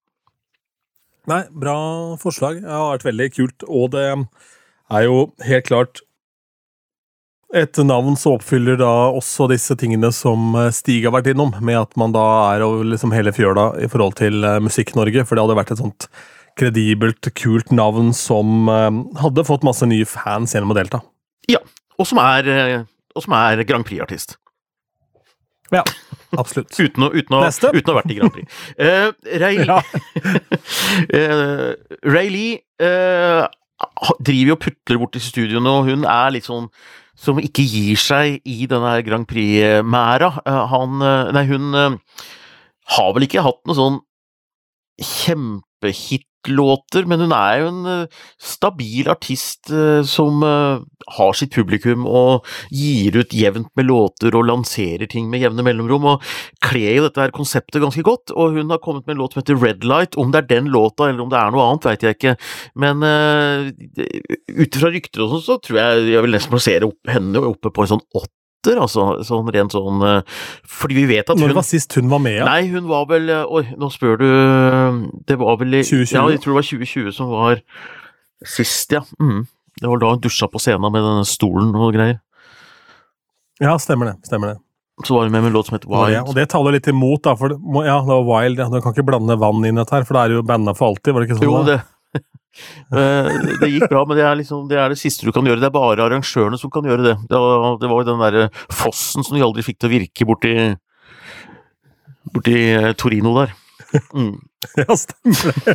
[1.32, 1.78] Nei, bra
[2.20, 2.60] forslag.
[2.64, 6.04] Det har vært veldig kult, og det er jo helt klart
[7.54, 11.78] et navn som oppfyller da også disse tingene som eh, Stig har vært innom, med
[11.84, 15.46] at man da er over liksom hele fjøla i forhold til eh, Musikk-Norge, for det
[15.46, 16.08] hadde vært et sånt
[16.60, 18.90] kredibelt, kult navn som eh,
[19.22, 21.04] hadde fått masse nye fans gjennom å delta.
[21.50, 21.62] Ja,
[22.00, 22.50] og som er,
[23.14, 24.38] og som er Grand Prix-artist.
[25.74, 25.84] Ja,
[26.38, 26.74] absolutt.
[26.84, 28.58] Uten å, uten, å, uten å ha vært i Grand Prix.
[28.78, 29.14] Uh,
[29.44, 29.80] Ray, Ja.
[31.14, 31.70] uh,
[32.16, 33.46] Ray Lee uh,
[34.20, 36.70] driver jo og putler bort i studioene, og hun er litt sånn
[37.18, 40.32] som ikke gir seg i denne Grand Prix-mæra.
[40.46, 41.98] Eh, han eh, Nei, hun eh,
[42.98, 44.00] har vel ikke hatt noe sånn
[46.44, 48.08] kjempehitlåter, men hun er jo en eh,
[48.40, 50.82] stabil artist eh, som eh,
[51.18, 56.06] har sitt publikum og gir ut jevnt med låter og lanserer ting med jevne mellomrom,
[56.06, 56.22] og
[56.62, 58.32] kler jo dette her konseptet ganske godt.
[58.36, 60.16] Og hun har kommet med en låt som heter Red Light.
[60.16, 62.36] Om det er den låta eller om det er noe annet, veit jeg ikke.
[62.80, 63.68] Men uh,
[64.54, 67.72] ut fra rykter og sånn, så tror jeg jeg vil nesten plassere opp, henne oppe
[67.74, 68.06] på en sånn
[68.64, 68.80] åtter.
[68.82, 70.22] Altså, sånn rent sånn eh,
[70.66, 72.48] Fordi vi vet at Når hun det var sist hun var med, ja.
[72.48, 74.28] Nei, hun var vel eh, Oi, nå spør du
[75.28, 76.16] Det var vel i 2020?
[76.16, 77.62] Ja, jeg tror det var 2020 som var
[78.44, 79.04] sist, ja.
[79.22, 79.46] Mm.
[79.80, 82.18] Det var da hun dusja på scenen med denne stolen og greier.
[83.64, 84.28] Ja, stemmer det.
[84.28, 84.58] stemmer det.
[85.08, 86.12] Så var hun med med en låt som het Wild.
[86.12, 87.38] Ja, og det taler litt imot, da.
[87.40, 88.60] For ja, det var wild.
[88.60, 88.68] Ja.
[88.68, 90.92] Du kan ikke blande vann inn i dette her, for det er jo banda for
[90.92, 91.48] alltid, var det ikke sånn?
[91.48, 91.93] Jo, det Eh,
[93.62, 95.62] Det gikk bra, men det er, liksom, det er det siste du kan gjøre.
[95.62, 97.18] Det er bare arrangørene som kan gjøre det.
[97.30, 100.30] Det var, det var jo den derre fossen som de aldri fikk til å virke
[100.30, 100.56] borti
[102.34, 103.54] Borti eh, Torino der.
[104.16, 104.40] Mm.
[104.80, 105.74] Ja, stemmer det.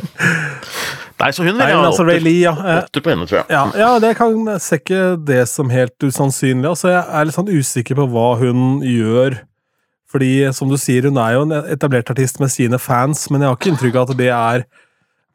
[1.19, 2.53] Nei, så hun vil ha altså, åtter, ja.
[2.57, 3.45] eh, åtter på henne, tror jeg.
[3.53, 6.65] Ja, ja, det kan ser ikke det som helt usannsynlig.
[6.71, 9.37] Altså, jeg er litt sånn usikker på hva hun gjør.
[10.09, 13.51] Fordi, som du sier, hun er jo en etablert artist med sine fans, men jeg
[13.51, 14.65] har ikke inntrykk av at det er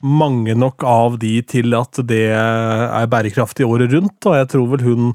[0.03, 4.19] mange nok av de til at det er bærekraftig året rundt.
[4.27, 5.13] Og jeg tror vel hun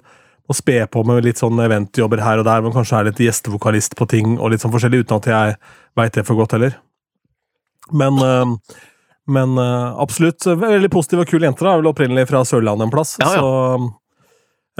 [0.49, 3.97] må spe på med litt sånn eventjobber her og der, men kanskje er litt gjestevokalist
[3.99, 5.57] på ting og litt sånn forskjellig, uten at jeg
[5.99, 6.79] veit det for godt heller.
[7.93, 8.55] Men øh,
[9.29, 11.65] men øh, absolutt veldig positiv og kul jente.
[11.65, 13.15] da, er vel opprinnelig fra Sørlandet en plass.
[13.21, 13.41] Ja, ja.
[13.41, 13.49] Så,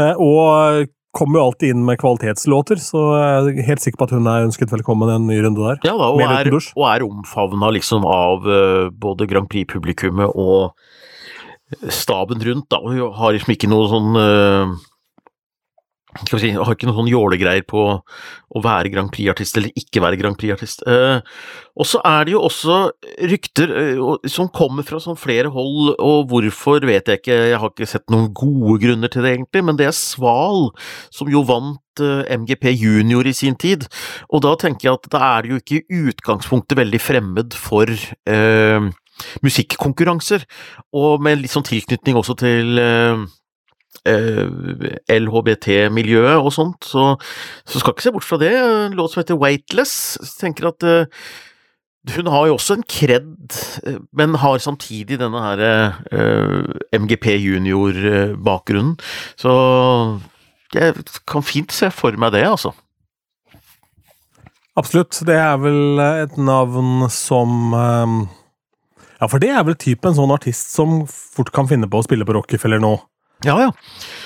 [0.01, 4.13] øh, og kommer jo alltid inn med kvalitetslåter, så jeg er helt sikker på at
[4.15, 5.79] hun er ønsket velkommen en ny runde der.
[5.87, 10.75] Ja da, og er, og er omfavna liksom av uh, både Grand Prix-publikummet og
[11.93, 12.81] staben rundt, da.
[12.81, 14.71] Hun har liksom ikke noe sånn eh,
[16.17, 20.01] skal vi si, har ikke noen sånn jålegreier på å være Grand Prix-artist eller ikke
[20.01, 20.81] være Grand Prix-artist.
[20.89, 21.19] Eh,
[21.77, 22.79] og så er det jo også
[23.29, 27.73] rykter eh, som kommer fra sånn flere hold, og hvorfor vet jeg ikke, jeg har
[27.73, 30.71] ikke sett noen gode grunner til det egentlig, men det er Sval
[31.13, 33.85] som jo vant eh, MGP Junior i sin tid,
[34.33, 37.85] og da tenker jeg at da er det jo ikke i utgangspunktet veldig fremmed for
[37.85, 38.89] eh,
[39.45, 40.49] musikkonkurranser,
[40.97, 43.29] og med litt sånn tilknytning også til eh,
[44.07, 47.13] LHBT-miljøet og sånt, så,
[47.67, 48.53] så skal ikke se bort fra det.
[48.55, 50.17] En låt som heter Weightless.
[50.39, 51.05] Tenker at eh,
[52.15, 53.29] hun har jo også en kred,
[53.83, 56.59] eh, men har samtidig denne her eh,
[56.95, 58.95] MGP junior-bakgrunnen.
[59.39, 59.51] Så
[60.75, 60.95] jeg
[61.27, 62.73] kan fint se for meg det, altså.
[64.79, 65.17] Absolutt.
[65.27, 67.73] Det er vel et navn som
[69.19, 72.23] Ja, for det er vel typen sånn artist som fort kan finne på å spille
[72.23, 72.93] på Rockefeller nå.
[73.47, 73.69] Ja, ja.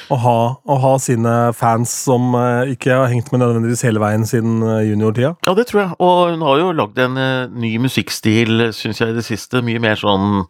[0.10, 4.26] Å ha, å ha sine fans som eh, ikke har hengt med nødvendigvis hele veien
[4.26, 5.36] siden eh, juniortida.
[5.45, 5.97] Ja, det tror jeg.
[6.02, 9.62] Og hun har jo lagd en eh, ny musikkstil, syns jeg, i det siste.
[9.65, 10.47] Mye mer sånn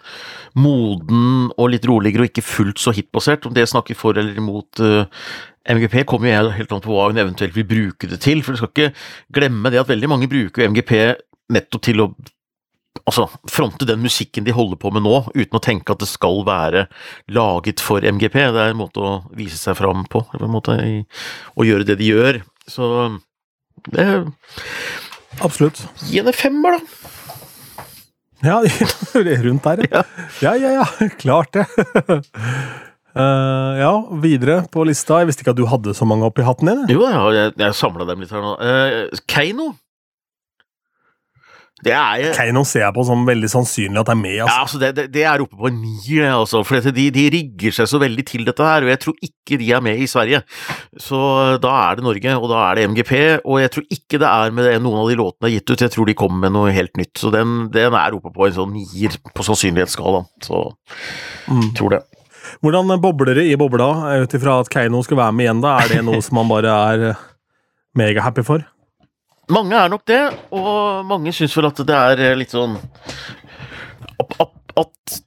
[0.56, 3.50] moden og litt roligere, og ikke fullt så hitbasert.
[3.50, 4.80] Om det snakker for eller imot
[5.68, 8.46] MGP, kommer jo helt an på hva hun eventuelt vil bruke det til.
[8.46, 8.94] For du skal ikke
[9.40, 10.96] glemme det at veldig mange bruker MGP
[11.52, 12.14] nettopp til å
[13.04, 16.44] altså, fronte den musikken de holder på med nå, uten å tenke at det skal
[16.48, 16.86] være
[17.34, 18.38] laget for MGP.
[18.54, 20.78] Det er en måte å vise seg fram på, på en måte,
[21.58, 22.44] å gjøre det de gjør.
[22.70, 22.90] Så
[23.92, 24.08] det,
[25.44, 25.84] Absolutt.
[26.08, 27.12] gi henne femmer, da.
[28.44, 28.60] Ja,
[29.46, 30.02] rundt der, ja.
[30.44, 30.88] Ja, ja, ja.
[31.22, 31.64] Klart det.
[33.16, 33.22] Uh,
[33.84, 35.22] ja, videre på lista.
[35.22, 36.84] Jeg visste ikke at du hadde så mange oppi hatten din.
[36.92, 38.58] Jo, ja, jeg, jeg samla dem litt her nå.
[38.60, 39.72] Uh, Keiino.
[41.84, 44.36] Det er Keiino ser jeg på som veldig sannsynlig at det er med.
[44.38, 44.60] Ja, Altså.
[44.62, 46.62] altså det, det, det er oppe på en nier, altså.
[46.64, 49.68] For de, de rigger seg så veldig til dette her, og jeg tror ikke de
[49.76, 50.40] er med i Sverige.
[51.02, 51.20] Så
[51.60, 53.12] da er det Norge, og da er det MGP,
[53.44, 55.92] og jeg tror ikke det er med noen av de låtene er gitt ut, jeg
[55.98, 57.18] tror de kommer med noe helt nytt.
[57.20, 60.64] Så den, den er oppe på en sånn nier på sannsynlighetsskalaen, så
[61.52, 61.74] Mm.
[61.76, 62.02] tror det.
[62.64, 63.90] Hvordan bobler det i bobla
[64.24, 65.62] ut ifra at Keiino skal være med igjen?
[65.66, 65.76] da?
[65.84, 67.22] Er det noe som man bare er eh,
[68.00, 68.64] megahappy for?
[69.52, 70.22] Mange er nok det,
[70.56, 72.78] og mange syns vel at det er eh, litt sånn
[74.24, 75.18] at,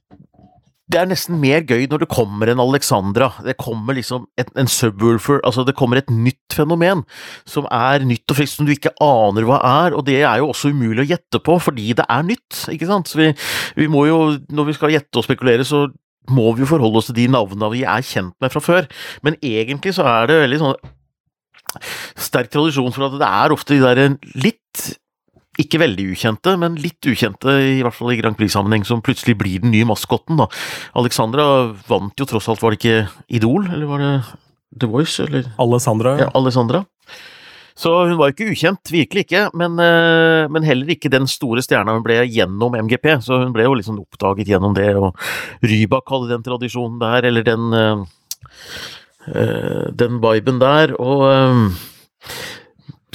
[0.87, 3.27] det er nesten mer gøy når det kommer en Alexandra.
[3.43, 7.03] Det kommer liksom en, en subwoolfer, altså det kommer et nytt fenomen
[7.47, 10.49] som er nytt og friskt, som du ikke aner hva er, og det er jo
[10.53, 13.11] også umulig å gjette på fordi det er nytt, ikke sant.
[13.11, 13.29] Så vi,
[13.77, 15.89] vi må jo, når vi skal gjette og spekulere, så
[16.31, 18.87] må vi jo forholde oss til de navnene vi er kjent med fra før,
[19.27, 20.79] men egentlig så er det veldig sånn
[22.17, 24.87] sterk tradisjon for at det er ofte de der litt
[25.61, 29.63] ikke veldig ukjente, men litt ukjente, i hvert fall i Grand Prix-sammenheng, som plutselig blir
[29.63, 30.45] den nye maskotten, da.
[30.97, 31.47] Alexandra
[31.89, 33.07] vant jo tross alt, var det ikke
[33.39, 34.11] Idol, eller var det
[34.77, 36.17] The Voice, eller Alessandra?
[36.21, 36.83] ja, Alessandra?
[37.77, 41.61] Så hun var jo ikke ukjent, virkelig ikke, men, eh, men heller ikke den store
[41.61, 45.13] stjerna hun ble gjennom MGP, så hun ble jo liksom oppdaget gjennom det, og
[45.65, 48.05] Rybak hadde den tradisjonen der, eller den eh,
[49.27, 51.75] den viben der, og eh,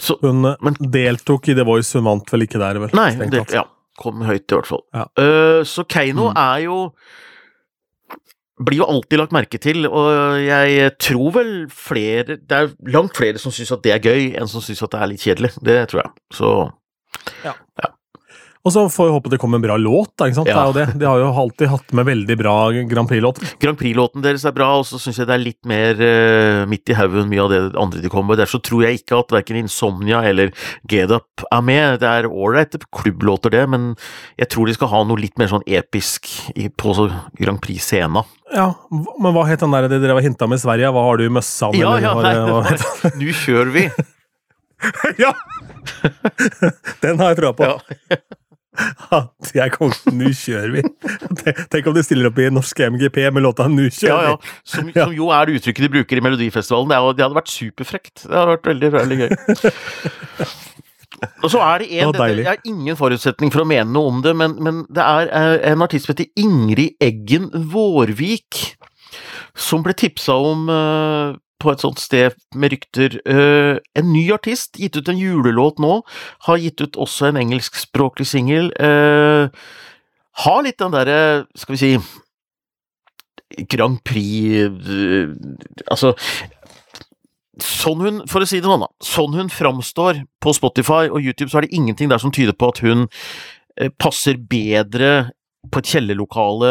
[0.02, 2.90] så, Hun eh, Men- deltok i The Voice, hun vant vel ikke der, vel?
[2.94, 3.64] Nei, hun delt, ja,
[3.98, 4.82] kom høyt i hvert fall.
[4.92, 5.06] Ja.
[5.16, 6.36] Eh, så Keiino Mm.
[6.36, 6.78] er jo
[8.62, 13.38] blir jo alltid lagt merke til, og jeg tror vel flere Det er langt flere
[13.40, 15.50] som syns at det er gøy, enn som syns at det er litt kjedelig.
[15.64, 16.10] Det tror jeg.
[16.32, 16.52] Så
[18.62, 20.46] Og så får vi håpe det kommer en bra låt, da, ikke sant?
[20.46, 20.54] Ja.
[20.54, 20.98] Det er jo det.
[21.02, 22.52] De har jo alltid hatt med veldig bra
[22.86, 23.48] Grand Prix-låter.
[23.58, 26.92] Grand Prix-låten deres er bra, og så syns jeg det er litt mer uh, midt
[26.92, 28.42] i haugen mye av det andre de kommer med.
[28.44, 30.52] Derfor tror jeg ikke at verken Insomnia eller
[30.86, 31.98] Get Up er med.
[32.04, 33.88] Det er ålreite klubblåter, det, men
[34.38, 36.30] jeg tror de skal ha noe litt mer sånn episk
[36.78, 37.08] på så
[37.40, 38.22] Grand Prix-scena.
[38.54, 40.90] Ja, Men hva het den der de drev og hinta med i Sverige?
[40.94, 41.72] Hva har du i møssa?
[41.74, 43.88] Ja, ja, hva- nei, hva det Nå kjører vi!
[45.22, 45.30] Ja!
[47.02, 47.66] Den har jeg troa på.
[47.66, 48.16] Ja.
[49.12, 50.82] At jeg kommer, nå kjører vi.
[51.72, 54.36] Tenk- om de stiller opp i norske MGP med låta 'Nå kjører kjører ja.
[54.36, 54.52] vi'.
[54.64, 56.88] Som, som jo er det uttrykket de bruker i Melodifestivalen.
[56.88, 58.24] Det, er, det hadde vært superfrekt.
[58.24, 59.30] Det hadde vært veldig, veldig gøy.
[61.44, 62.28] Og så er det en, det.
[62.40, 65.56] Jeg har ingen forutsetning for å mene noe om det, men, men det er eh,
[65.70, 68.62] en artist som heter Ingrid Eggen Vårvik,
[69.54, 73.20] som ble tipsa om eh, på et sånt sted med rykter.
[73.22, 76.00] Eh, en ny artist, gitt ut en julelåt nå,
[76.48, 78.72] har gitt ut også en engelskspråklig singel.
[78.82, 79.48] Uh,
[80.42, 81.92] har litt den derre, skal vi si
[83.68, 85.32] Grand Prix eh,
[85.90, 86.14] Altså
[87.60, 91.50] Sånn hun, for å si det sånn, da, sånn hun framstår på Spotify og YouTube,
[91.52, 93.04] så er det ingenting der som tyder på at hun
[93.76, 95.10] eh, passer bedre
[95.70, 96.70] på et kjellerlokale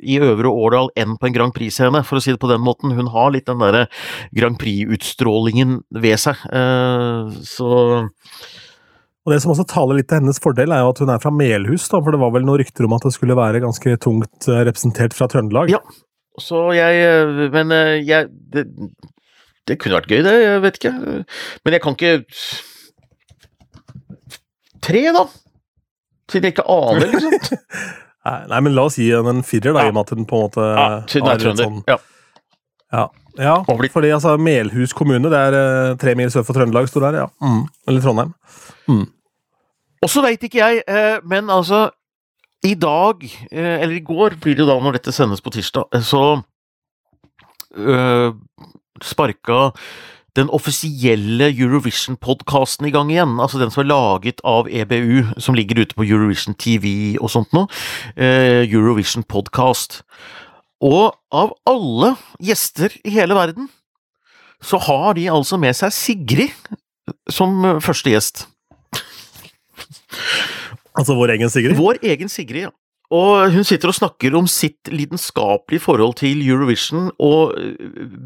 [0.00, 2.94] i Øvre Årdal enn på en Grand Prix-scene, for å si det på den måten.
[2.96, 3.84] Hun har litt den derre
[4.36, 8.08] Grand Prix-utstrålingen ved seg, eh, så
[9.20, 11.30] Og Det som også taler litt til hennes fordel, er jo at hun er fra
[11.30, 14.48] Melhus, da, for det var vel noen rykter om at det skulle være ganske tungt
[14.48, 15.68] eh, representert fra Trøndelag.
[15.68, 15.82] Ja.
[16.40, 17.68] Så jeg eh, Men
[18.00, 18.64] jeg det,
[19.68, 20.34] det kunne vært gøy, det.
[20.40, 20.94] Jeg vet ikke.
[21.64, 22.24] Men jeg kan ikke
[24.80, 25.26] Tre, da?
[26.32, 27.66] Siden jeg ikke aner, liksom.
[28.24, 30.36] Nei, men la oss gi den en firer, da, i og med at den på
[30.36, 31.64] en måte Ja, siden er trønder.
[31.64, 31.96] sånn- Ja.
[32.92, 33.06] Ja,
[33.38, 37.18] ja fordi altså, Melhus kommune, det er eh, tre mil sør for Trøndelag, står der,
[37.22, 37.26] ja.
[37.40, 37.62] Mm.
[37.88, 38.34] Eller Trondheim.
[40.02, 41.90] Og så veit ikke jeg, eh, men altså
[42.64, 45.86] I dag, eh, eller i går blir det jo da når dette sendes på tirsdag,
[46.04, 46.42] så
[47.76, 48.32] øh,
[49.00, 49.70] sparka
[50.40, 53.36] den offisielle Eurovision-podkasten i gang igjen.
[53.42, 57.52] Altså den som er laget av EBU, som ligger ute på Eurovision TV og sånt
[57.56, 57.68] noe.
[58.16, 60.00] Eh, Eurovision Podcast.
[60.80, 63.68] Og av alle gjester i hele verden,
[64.64, 66.56] så har de altså med seg Sigrid
[67.32, 68.46] som første gjest.
[70.98, 71.78] Altså vår egen Sigrid?
[71.78, 72.72] Vår egen Sigrid, ja.
[73.10, 77.56] Og hun sitter og snakker om sitt lidenskapelige forhold til Eurovision, og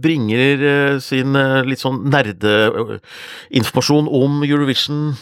[0.04, 1.32] bringer sin
[1.64, 5.14] litt sånn nerdeinformasjon om Eurovision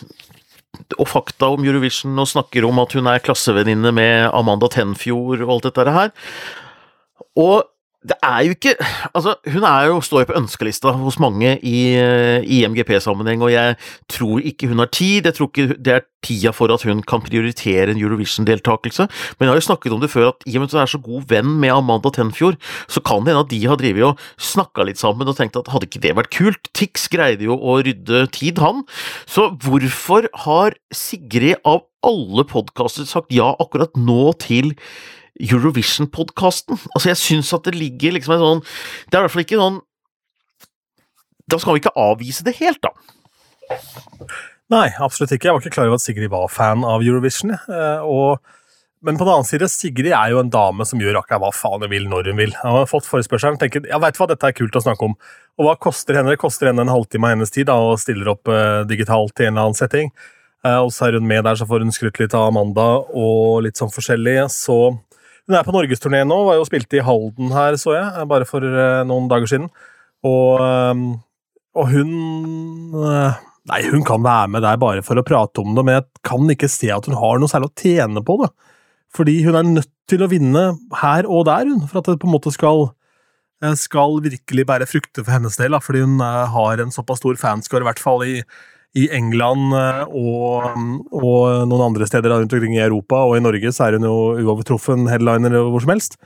[0.99, 5.55] og fakta om Eurovision, og snakker om at hun er klassevenninne med Amanda Tenfjord og
[5.55, 6.11] alt dette her.
[7.39, 7.63] Og
[8.03, 8.75] det er jo ikke
[9.15, 11.81] Altså, hun er jo, står jo på ønskelista hos mange i,
[12.43, 13.77] i MGP-sammenheng, og jeg
[14.11, 15.27] tror ikke hun har tid.
[15.29, 19.07] Jeg tror ikke det er tida for at hun kan prioritere en Eurovision-deltakelse.
[19.37, 20.93] Men jeg har jo snakket om det før, at i og med at hun er
[20.95, 24.27] så god venn med Amanda Tenfjord, så kan det hende at de har drevet og
[24.41, 26.73] snakka litt sammen og tenkt at hadde ikke det vært kult?
[26.79, 28.87] Tix greide jo å rydde tid, han.
[29.27, 34.73] Så hvorfor har Sigrid av alle podkaster sagt ja akkurat nå til
[35.41, 36.77] Eurovision-podkasten.
[36.93, 38.63] Altså, jeg syns at det ligger liksom en sånn
[39.09, 39.79] Det er i hvert fall ikke noen
[41.49, 42.93] Da skal vi ikke avvise det helt, da.
[44.73, 45.49] Nei, absolutt ikke.
[45.49, 47.53] Jeg var ikke klar over at Sigrid var fan av Eurovision.
[48.09, 48.39] Og,
[49.05, 51.85] men på den annen side, Sigrid er jo en dame som gjør akkurat hva faen
[51.85, 52.55] hun vil når hun vil.
[52.63, 55.17] Hun har fått forespørselen tenker ja, veit hva, dette er kult å snakke om.
[55.61, 56.33] Og hva koster henne?
[56.33, 59.49] Det koster henne en halvtime av hennes tid da, og stiller opp uh, digitalt i
[59.49, 60.13] en eller annen setting.
[60.65, 63.65] Uh, og så er hun med der, så får hun skrytt litt av Amanda og
[63.67, 64.39] litt sånn forskjellig.
[64.55, 64.79] Så
[65.49, 68.65] hun er på norgesturné nå, var jo spilte i Halden her, så jeg, bare for
[68.65, 69.71] uh, noen dager siden.
[70.27, 71.07] Og, um,
[71.79, 72.13] og hun
[73.71, 76.49] Nei, hun kan være med der bare for å prate om det, men jeg kan
[76.51, 78.49] ikke se at hun har noe særlig å tjene på det.
[79.15, 80.65] Fordi hun er nødt til å vinne
[80.99, 82.89] her og der, hun, for at det på en måte skal
[83.79, 87.85] skal virkelig bære frukter for hennes del, da, fordi hun har en såpass stor fanskare,
[87.85, 88.41] i hvert fall i,
[88.99, 90.77] i England eh, og,
[91.17, 94.17] og, noen andre steder rundt omkring i Europa, og i Norge så er hun jo
[94.43, 96.19] uovertruffen headliner hvor som helst.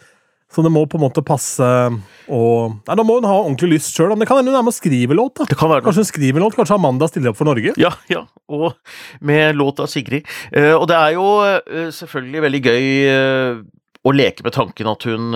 [0.53, 3.97] Så det må på en måte passe og Nei, Da må hun ha ordentlig lyst
[3.97, 4.13] sjøl.
[4.15, 5.41] Det kan hende hun er med å skrive låt.
[5.41, 5.47] da.
[5.83, 7.75] Kanskje hun skriver låt, kanskje Amanda stiller opp for Norge?
[7.83, 8.77] Ja, ja, og
[9.21, 10.27] med låt av Sigrid.
[10.55, 13.65] Uh, og det er jo uh, selvfølgelig veldig gøy uh,
[14.07, 15.35] å leke med tanken at hun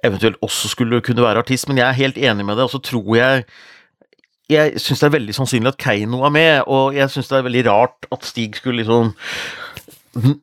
[0.00, 2.80] eventuelt også skulle kunne være artist, men jeg er helt enig med det, og så
[2.80, 3.44] tror jeg
[4.50, 7.46] jeg syns det er veldig sannsynlig at Keiino er med, og jeg syns det er
[7.46, 9.14] veldig rart at Stig skulle liksom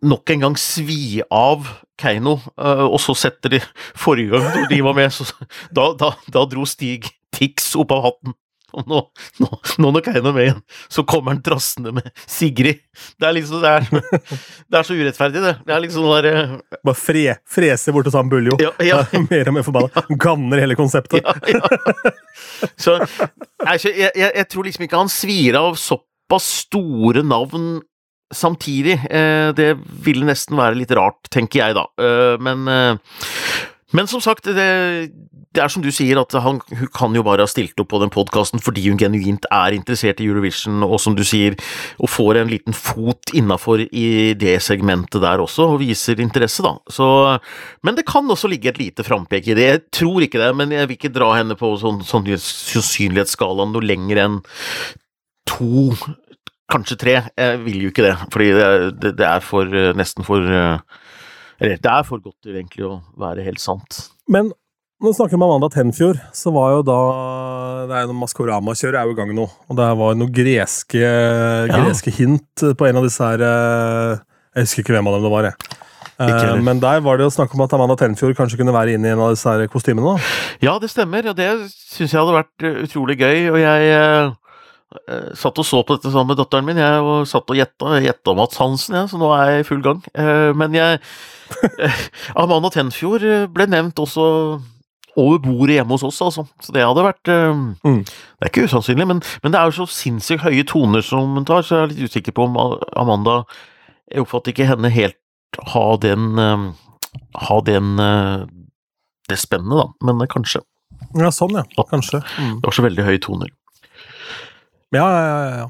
[0.08, 1.68] nok en gang svi av
[2.00, 3.62] Keiino, eh, og så setter de
[3.98, 5.28] Forrige gang de var med, så
[5.76, 8.38] da, da, da dro Stig Tix opp av hatten.
[8.76, 9.00] Og nå,
[9.40, 9.48] nå,
[9.80, 10.60] nå når Keiino med igjen,
[10.92, 12.82] så kommer han drassende med Sigrid.
[13.16, 13.88] Det er liksom det er,
[14.70, 15.54] det er så urettferdig, det.
[15.68, 18.58] Det er liksom sånn der uh, Bare fre, frese bort hos han Buljo.
[18.62, 19.00] Ja, ja.
[19.30, 20.04] Mer og mer forbanna.
[20.20, 21.24] Ganner hele konseptet.
[21.24, 22.14] Ja, ja.
[22.84, 27.78] Så, jeg, jeg, jeg, tror liksom ikke han svir av såpass store navn
[28.34, 28.98] samtidig.
[29.08, 29.72] Eh, det
[30.04, 31.88] ville nesten være litt rart, tenker jeg da.
[32.02, 32.68] Uh, men
[33.96, 35.12] men som sagt, det,
[35.58, 38.02] det, er som du sier, at han, hun kan jo bare ha stilt opp på
[38.02, 41.58] den podkasten fordi hun genuint er interessert i Eurovision, og som du sier,
[42.02, 44.08] og får en liten fot innafor i
[44.40, 46.76] det segmentet der også, og viser interesse, da.
[46.94, 47.08] Så,
[47.86, 49.68] men det kan også ligge et lite frampek i det.
[49.68, 53.86] Jeg tror ikke det, men jeg vil ikke dra henne på sånn, sånn sannsynlighetsskalaen noe
[53.86, 54.40] lenger enn
[55.50, 55.92] to
[56.68, 57.12] Kanskje tre.
[57.40, 60.44] Jeg vil jo ikke det, fordi det, det, det er for nesten for
[61.58, 64.02] eller det er for godt egentlig å være helt sant.
[64.30, 64.52] Men
[64.98, 67.00] når vi snakker om Amanda Tenfjord, så var jo da
[67.88, 69.44] det er Maskorama-kjøret er jo i gang nå.
[69.70, 71.84] Og det var noen greske, ja.
[72.18, 74.24] hint på en av disse her eh,
[74.58, 75.76] Jeg husker ikke hvem av dem det var, jeg.
[76.18, 79.12] Eh, men der var det jo snakk om at Amanda Tenfjord kanskje kunne være inne
[79.12, 80.16] i en av disse her kostymene?
[80.16, 80.34] da.
[80.66, 83.48] Ja, det stemmer, og det syns jeg hadde vært eh, utrolig gøy.
[83.54, 84.36] Og jeg
[84.88, 86.78] Uh, satt og så på dette sammen med datteren min.
[86.80, 90.00] Jeg og satt og gjetta, Mats Hansen, ja, så nå er jeg i full gang.
[90.16, 91.02] Uh, men jeg
[92.40, 94.24] Amanda Tenfjord ble nevnt også
[95.18, 96.46] over bordet hjemme hos oss, altså.
[96.64, 98.02] Så det hadde vært mm.
[98.06, 101.48] Det er ikke usannsynlig, men, men, det er jo så sinnssykt høye toner som hun
[101.48, 102.60] tar, så jeg er litt usikker på om
[102.98, 103.40] Amanda
[104.06, 105.18] Jeg oppfatter ikke henne helt
[105.74, 107.96] ha den Ha den
[109.28, 109.88] det spennet, da.
[110.08, 110.62] Men kanskje.
[111.18, 111.66] Ja, sånn, ja.
[111.90, 112.22] Kanskje.
[112.40, 112.62] Mm.
[112.62, 113.50] Det var så veldig høye toner.
[114.96, 115.68] Ja, ja, ja.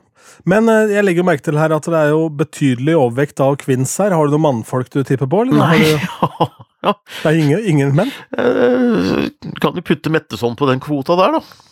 [0.47, 4.13] Men jeg legger merke til her at det er jo betydelig overvekt av kvinns her.
[4.13, 5.41] Har du noen mannfolk du tipper på?
[5.47, 5.57] Eller?
[5.57, 6.49] Nei, ja.
[6.83, 8.11] Det er ingen, ingen menn?
[8.37, 9.27] Uh,
[9.61, 11.67] kan du putte Metteson på den kvota der, da?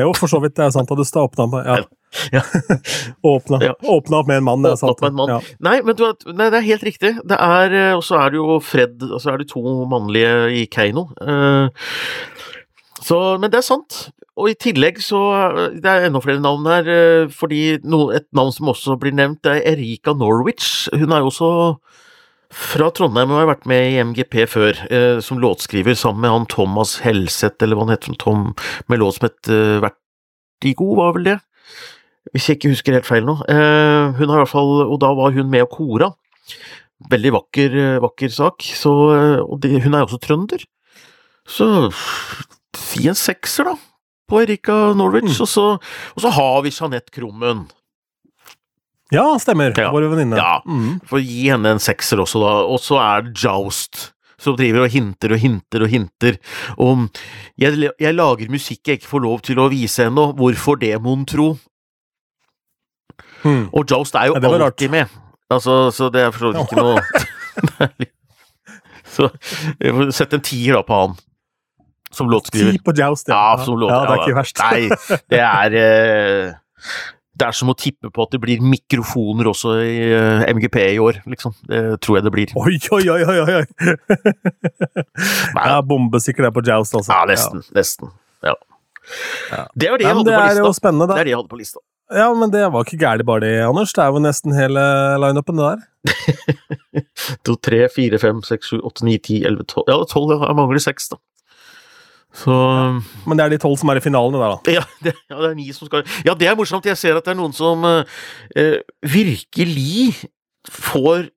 [0.00, 0.56] Jo, for så vidt.
[0.56, 0.90] Det er sant.
[0.90, 1.78] Du skal åpne opp ja.
[2.34, 2.42] ja.
[3.26, 3.74] åpna, ja.
[3.96, 4.64] åpna, opp med en mann.
[4.64, 5.02] Det er sant.
[5.02, 5.40] Ja.
[5.66, 7.12] Nei, men du, nei, det er helt riktig.
[7.28, 10.48] Det er, eh, og så er det jo Fred, og så er det to mannlige
[10.62, 11.08] i Keiino.
[11.20, 11.68] Uh,
[13.00, 14.02] så, men det er sant.
[14.40, 15.18] Og i tillegg så
[15.82, 19.64] Det er enda flere navn her, eh, fordi et navn som også blir nevnt, er
[19.74, 20.88] Erika Norwich.
[20.94, 21.50] Hun er jo også
[22.50, 26.46] fra Trondheim og har vært med i MGP før, eh, som låtskriver sammen med han
[26.50, 28.48] Thomas Helseth, eller hva han heter, Tom,
[28.90, 31.36] med låt som het eh, Vertigo, var vel det?
[32.34, 33.36] Hvis jeg ikke husker helt feil nå.
[33.48, 36.10] Eh, hun har i hvert fall, og da var hun med og kora.
[37.10, 40.66] Veldig vakker, eh, vakker sak, så, eh, og det, hun er også trønder.
[41.48, 41.66] Så
[42.76, 43.76] si en sekser, da,
[44.30, 45.40] på Erika Norwich, Mm.
[45.46, 45.64] og, så,
[46.14, 47.64] og så har vi Jeanette Krommen.
[49.14, 49.74] Ja, stemmer.
[49.74, 49.90] Ja.
[49.94, 50.38] Vår venninne.
[50.38, 50.60] Ja.
[50.66, 51.00] Mm.
[51.10, 52.52] For gi henne en sekser også, da.
[52.70, 56.38] Og så er det Joust, som driver og hinter og hinter og hinter
[56.80, 57.08] om
[57.60, 61.26] jeg, jeg lager musikk jeg ikke får lov til å vise ennå, hvorfor det, mon
[61.28, 61.50] tro?
[63.42, 63.66] Hmm.
[63.72, 65.12] Og Joust er jo Ja, alltid med.
[65.50, 68.08] Altså, så det er for så vidt ikke noe
[69.10, 69.26] Så
[69.80, 71.16] jeg får sette en tier da på han,
[72.14, 72.76] som låtskriver.
[72.76, 74.60] Ti på Joust, Ja, som låt, ja, det er ikke verst.
[74.62, 76.52] Nei, det er eh,
[77.40, 80.98] Det er som å tippe på at det blir mikrofoner også i uh, MGP i
[81.00, 81.54] år, liksom.
[81.68, 82.52] Det tror jeg det blir.
[82.60, 83.60] Oi, oi, oi, oi!
[83.60, 83.66] oi.
[85.56, 87.14] ja, bombesikker det på Joust, altså.
[87.14, 87.64] Ja, nesten.
[87.76, 88.12] Nesten.
[88.44, 88.56] Ja.
[89.50, 89.64] Ja.
[89.74, 90.74] Det var det Ja, jeg hadde det på er lista.
[90.76, 91.82] spennende, Det er det jeg hadde på lista.
[92.10, 93.92] Ja, men det var ikke gærent bare det, Anders.
[93.94, 94.82] Det er jo nesten hele
[95.22, 95.86] lineupen, det der.
[97.46, 100.32] To, tre, fire, fem, seks, sju, åtte, ni, ti, elleve, tolv Ja, tolv.
[100.34, 101.20] Jeg mangler seks, da.
[102.36, 102.54] Så
[103.26, 104.72] Men det er de tolv som er i finalen, der, da.
[104.78, 106.86] ja det, ja, det er ni som skal Ja, det er morsomt.
[106.86, 108.16] Jeg ser at det er noen som eh,
[108.56, 110.28] eh, virkelig
[110.70, 111.30] får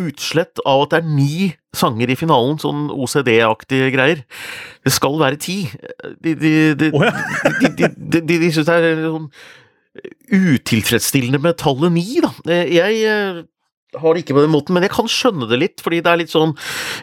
[0.00, 4.22] utslett av at det er ni sanger i finalen, sånn OCD-aktige greier.
[4.84, 5.56] Det skal være ti.
[6.24, 7.12] De, de, de, oh, ja.
[7.60, 9.28] de, de, de, de, de syns det er sånn
[10.32, 12.32] utilfredsstillende med tallet ni, da.
[12.48, 13.42] Eh, Jeg eh,
[14.00, 16.20] har det ikke på den måten, men jeg kan skjønne det litt, fordi det er
[16.22, 16.54] litt sånn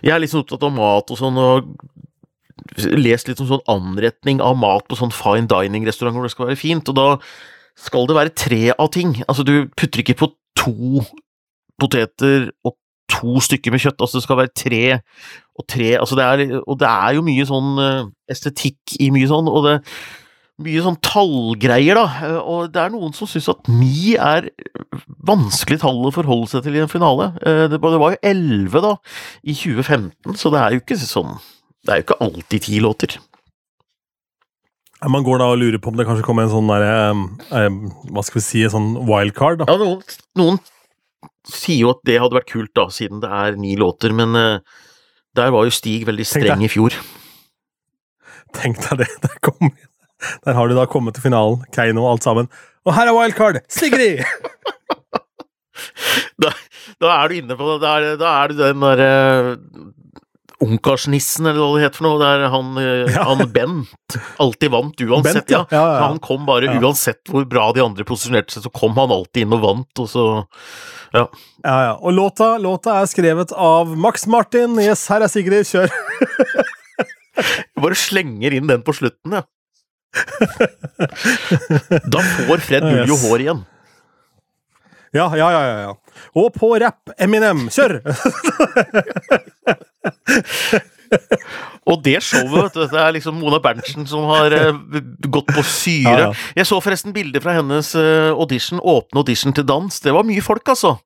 [0.02, 1.70] Jeg er litt sånn opptatt av mat og sånn, og
[3.00, 6.60] lest litt om sånn anretning av mat på sånn fine dining-restaurant hvor det skal være
[6.60, 7.08] fint, og da
[7.80, 9.16] skal det være tre av ting.
[9.28, 11.04] Altså, du putter ikke på to
[11.80, 12.76] poteter og
[13.10, 14.82] to stykker med kjøtt, altså det skal være tre
[15.60, 19.28] og tre, altså det er, og det er jo mye sånn eh, estetikk i mye
[19.28, 19.74] sånn, og det
[20.64, 24.50] mye sånn tallgreier, da, eh, og det er noen som syns at ni er
[25.28, 27.32] vanskelig tall å forholde seg til i en finale.
[27.42, 28.94] Eh, Det var jo elleve, da,
[29.44, 31.40] i 2015, så det er jo ikke sånn
[31.90, 33.16] Det er jo ikke alltid ti låter.
[35.10, 36.92] Man går da og lurer på om det kanskje kommer en sånn derre
[37.56, 37.78] eh,
[38.12, 39.66] Hva skal vi si, en sånn wildcard, da.
[39.72, 40.04] Ja, noen,
[40.38, 40.60] noen
[41.50, 44.84] sier jo at det hadde vært kult, da, siden det er ni låter, men eh,
[45.40, 46.94] der var jo Stig veldig streng i fjor.
[48.54, 49.10] Tenk deg det.
[49.26, 49.74] Der, kom,
[50.46, 52.54] der har de da kommet til finalen, Keiino og alt sammen.
[52.86, 53.64] Og her er wildcard!
[53.72, 54.22] Sigrid!
[56.44, 56.52] Da,
[57.02, 59.12] da er du inne på Da er, da er du den derre
[60.60, 62.20] Ungkarsnissen, eller hva det heter for noe.
[62.20, 63.24] Der han, eh, Ja.
[63.30, 65.62] han Bent alltid vant uansett, Bent, ja.
[65.72, 66.08] Ja, ja, ja.
[66.10, 66.80] Han kom bare Ja.
[66.82, 70.10] uansett hvor bra de andre posisjonerte seg, så kom han alltid inn og vant, og
[70.12, 70.26] så
[71.16, 71.28] Ja,
[71.64, 71.94] ja.
[72.02, 74.76] Og låta, låta er skrevet av Max Martin.
[74.84, 75.90] Yes, her er Sigrid, kjør!
[77.40, 79.46] Jeg bare slenger inn den på slutten, ja.
[82.10, 83.24] Da får Fred yes.
[83.24, 83.62] hår igjen.
[85.16, 85.62] Ja, ja, ja.
[85.66, 85.94] ja, ja.
[86.38, 88.00] Og på rapp, Eminem, kjør!
[91.90, 94.76] Og det showet, vet du, det er liksom Mona Berntsen som har eh,
[95.26, 96.12] gått på syre.
[96.12, 96.34] Ja, ja.
[96.60, 100.02] Jeg så forresten bilder fra hennes eh, audition, åpne audition til dans.
[100.04, 100.98] Det var mye folk, altså.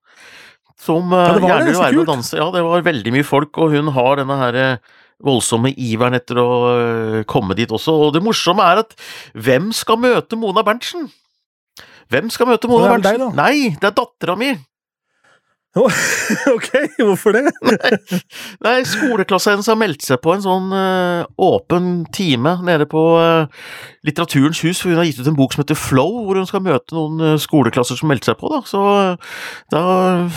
[0.83, 2.35] Som eh, Ja, gjerne vil være med og danse.
[2.39, 4.93] Ja, det var veldig mye folk, og hun har denne her eh,
[5.23, 7.95] voldsomme iveren etter å eh, komme dit også.
[8.07, 8.95] Og det morsomme er at
[9.39, 11.07] hvem skal møte Mona Berntsen?
[12.11, 13.39] Hvem skal møte Mona Det er deg, Berntsen?
[13.39, 14.53] Nei, det er dattera mi!
[16.53, 16.67] ok,
[17.01, 17.47] hvorfor det?
[18.61, 23.49] Nei, skoleklassen hennes har meldt seg på en sånn uh, åpen time nede på uh,
[24.05, 26.61] Litteraturens hus, for hun har gitt ut en bok som heter Flow, hvor hun skal
[26.61, 28.61] møte noen uh, skoleklasser som meldte seg på, da.
[28.69, 28.83] Så
[29.73, 29.83] da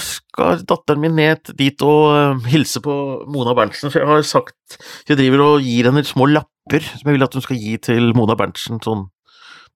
[0.01, 2.97] skal datteren min ned dit og hilse på
[3.29, 7.19] Mona Berntsen, for jeg har sagt Jeg driver og gir henne små lapper som jeg
[7.19, 9.05] vil at hun skal gi til Mona Berntsen, sånn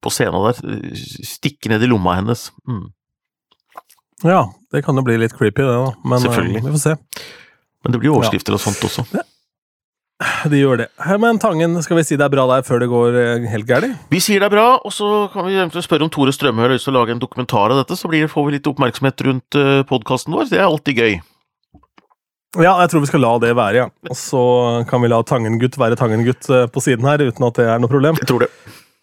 [0.02, 0.62] på scenen der.
[0.76, 2.48] eh, Stikke ned i lomma hennes.
[2.68, 2.88] Mm.
[4.26, 4.42] Ja,
[4.72, 5.92] det kan jo bli litt creepy, det, da.
[6.04, 6.64] Men eh, Selvfølgelig.
[6.66, 6.96] vi får se.
[7.84, 9.06] Men det blir overskrifter og sånt også.
[10.52, 10.86] De gjør det.
[11.16, 14.02] Men Tangen, skal vi si det er bra der før det går eh, helt gærent?
[14.12, 16.74] Vi sier det er bra, og så kan vi eventuelt spørre om Tore Strømøy har
[16.74, 19.56] lyst til å lage en dokumentar av dette, så blir, får vi litt oppmerksomhet rundt
[19.56, 20.50] uh, podkasten vår.
[20.52, 21.16] Det er alltid gøy.
[22.58, 23.88] Ja, jeg tror vi skal la det være, ja.
[24.10, 24.40] Og så
[24.90, 27.88] kan vi la Tangen-gutt være Tangen-gutt eh, på siden her, uten at det er noe
[27.92, 28.18] problem.
[28.18, 28.50] Jeg tror det.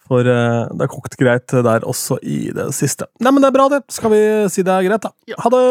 [0.07, 3.09] For eh, det har kokt greit der også i det siste.
[3.23, 3.83] Nei, men det er bra, det.
[3.93, 4.21] Skal vi
[4.53, 5.13] si det er greit, da?
[5.29, 5.39] Ja.
[5.43, 5.63] Ha det!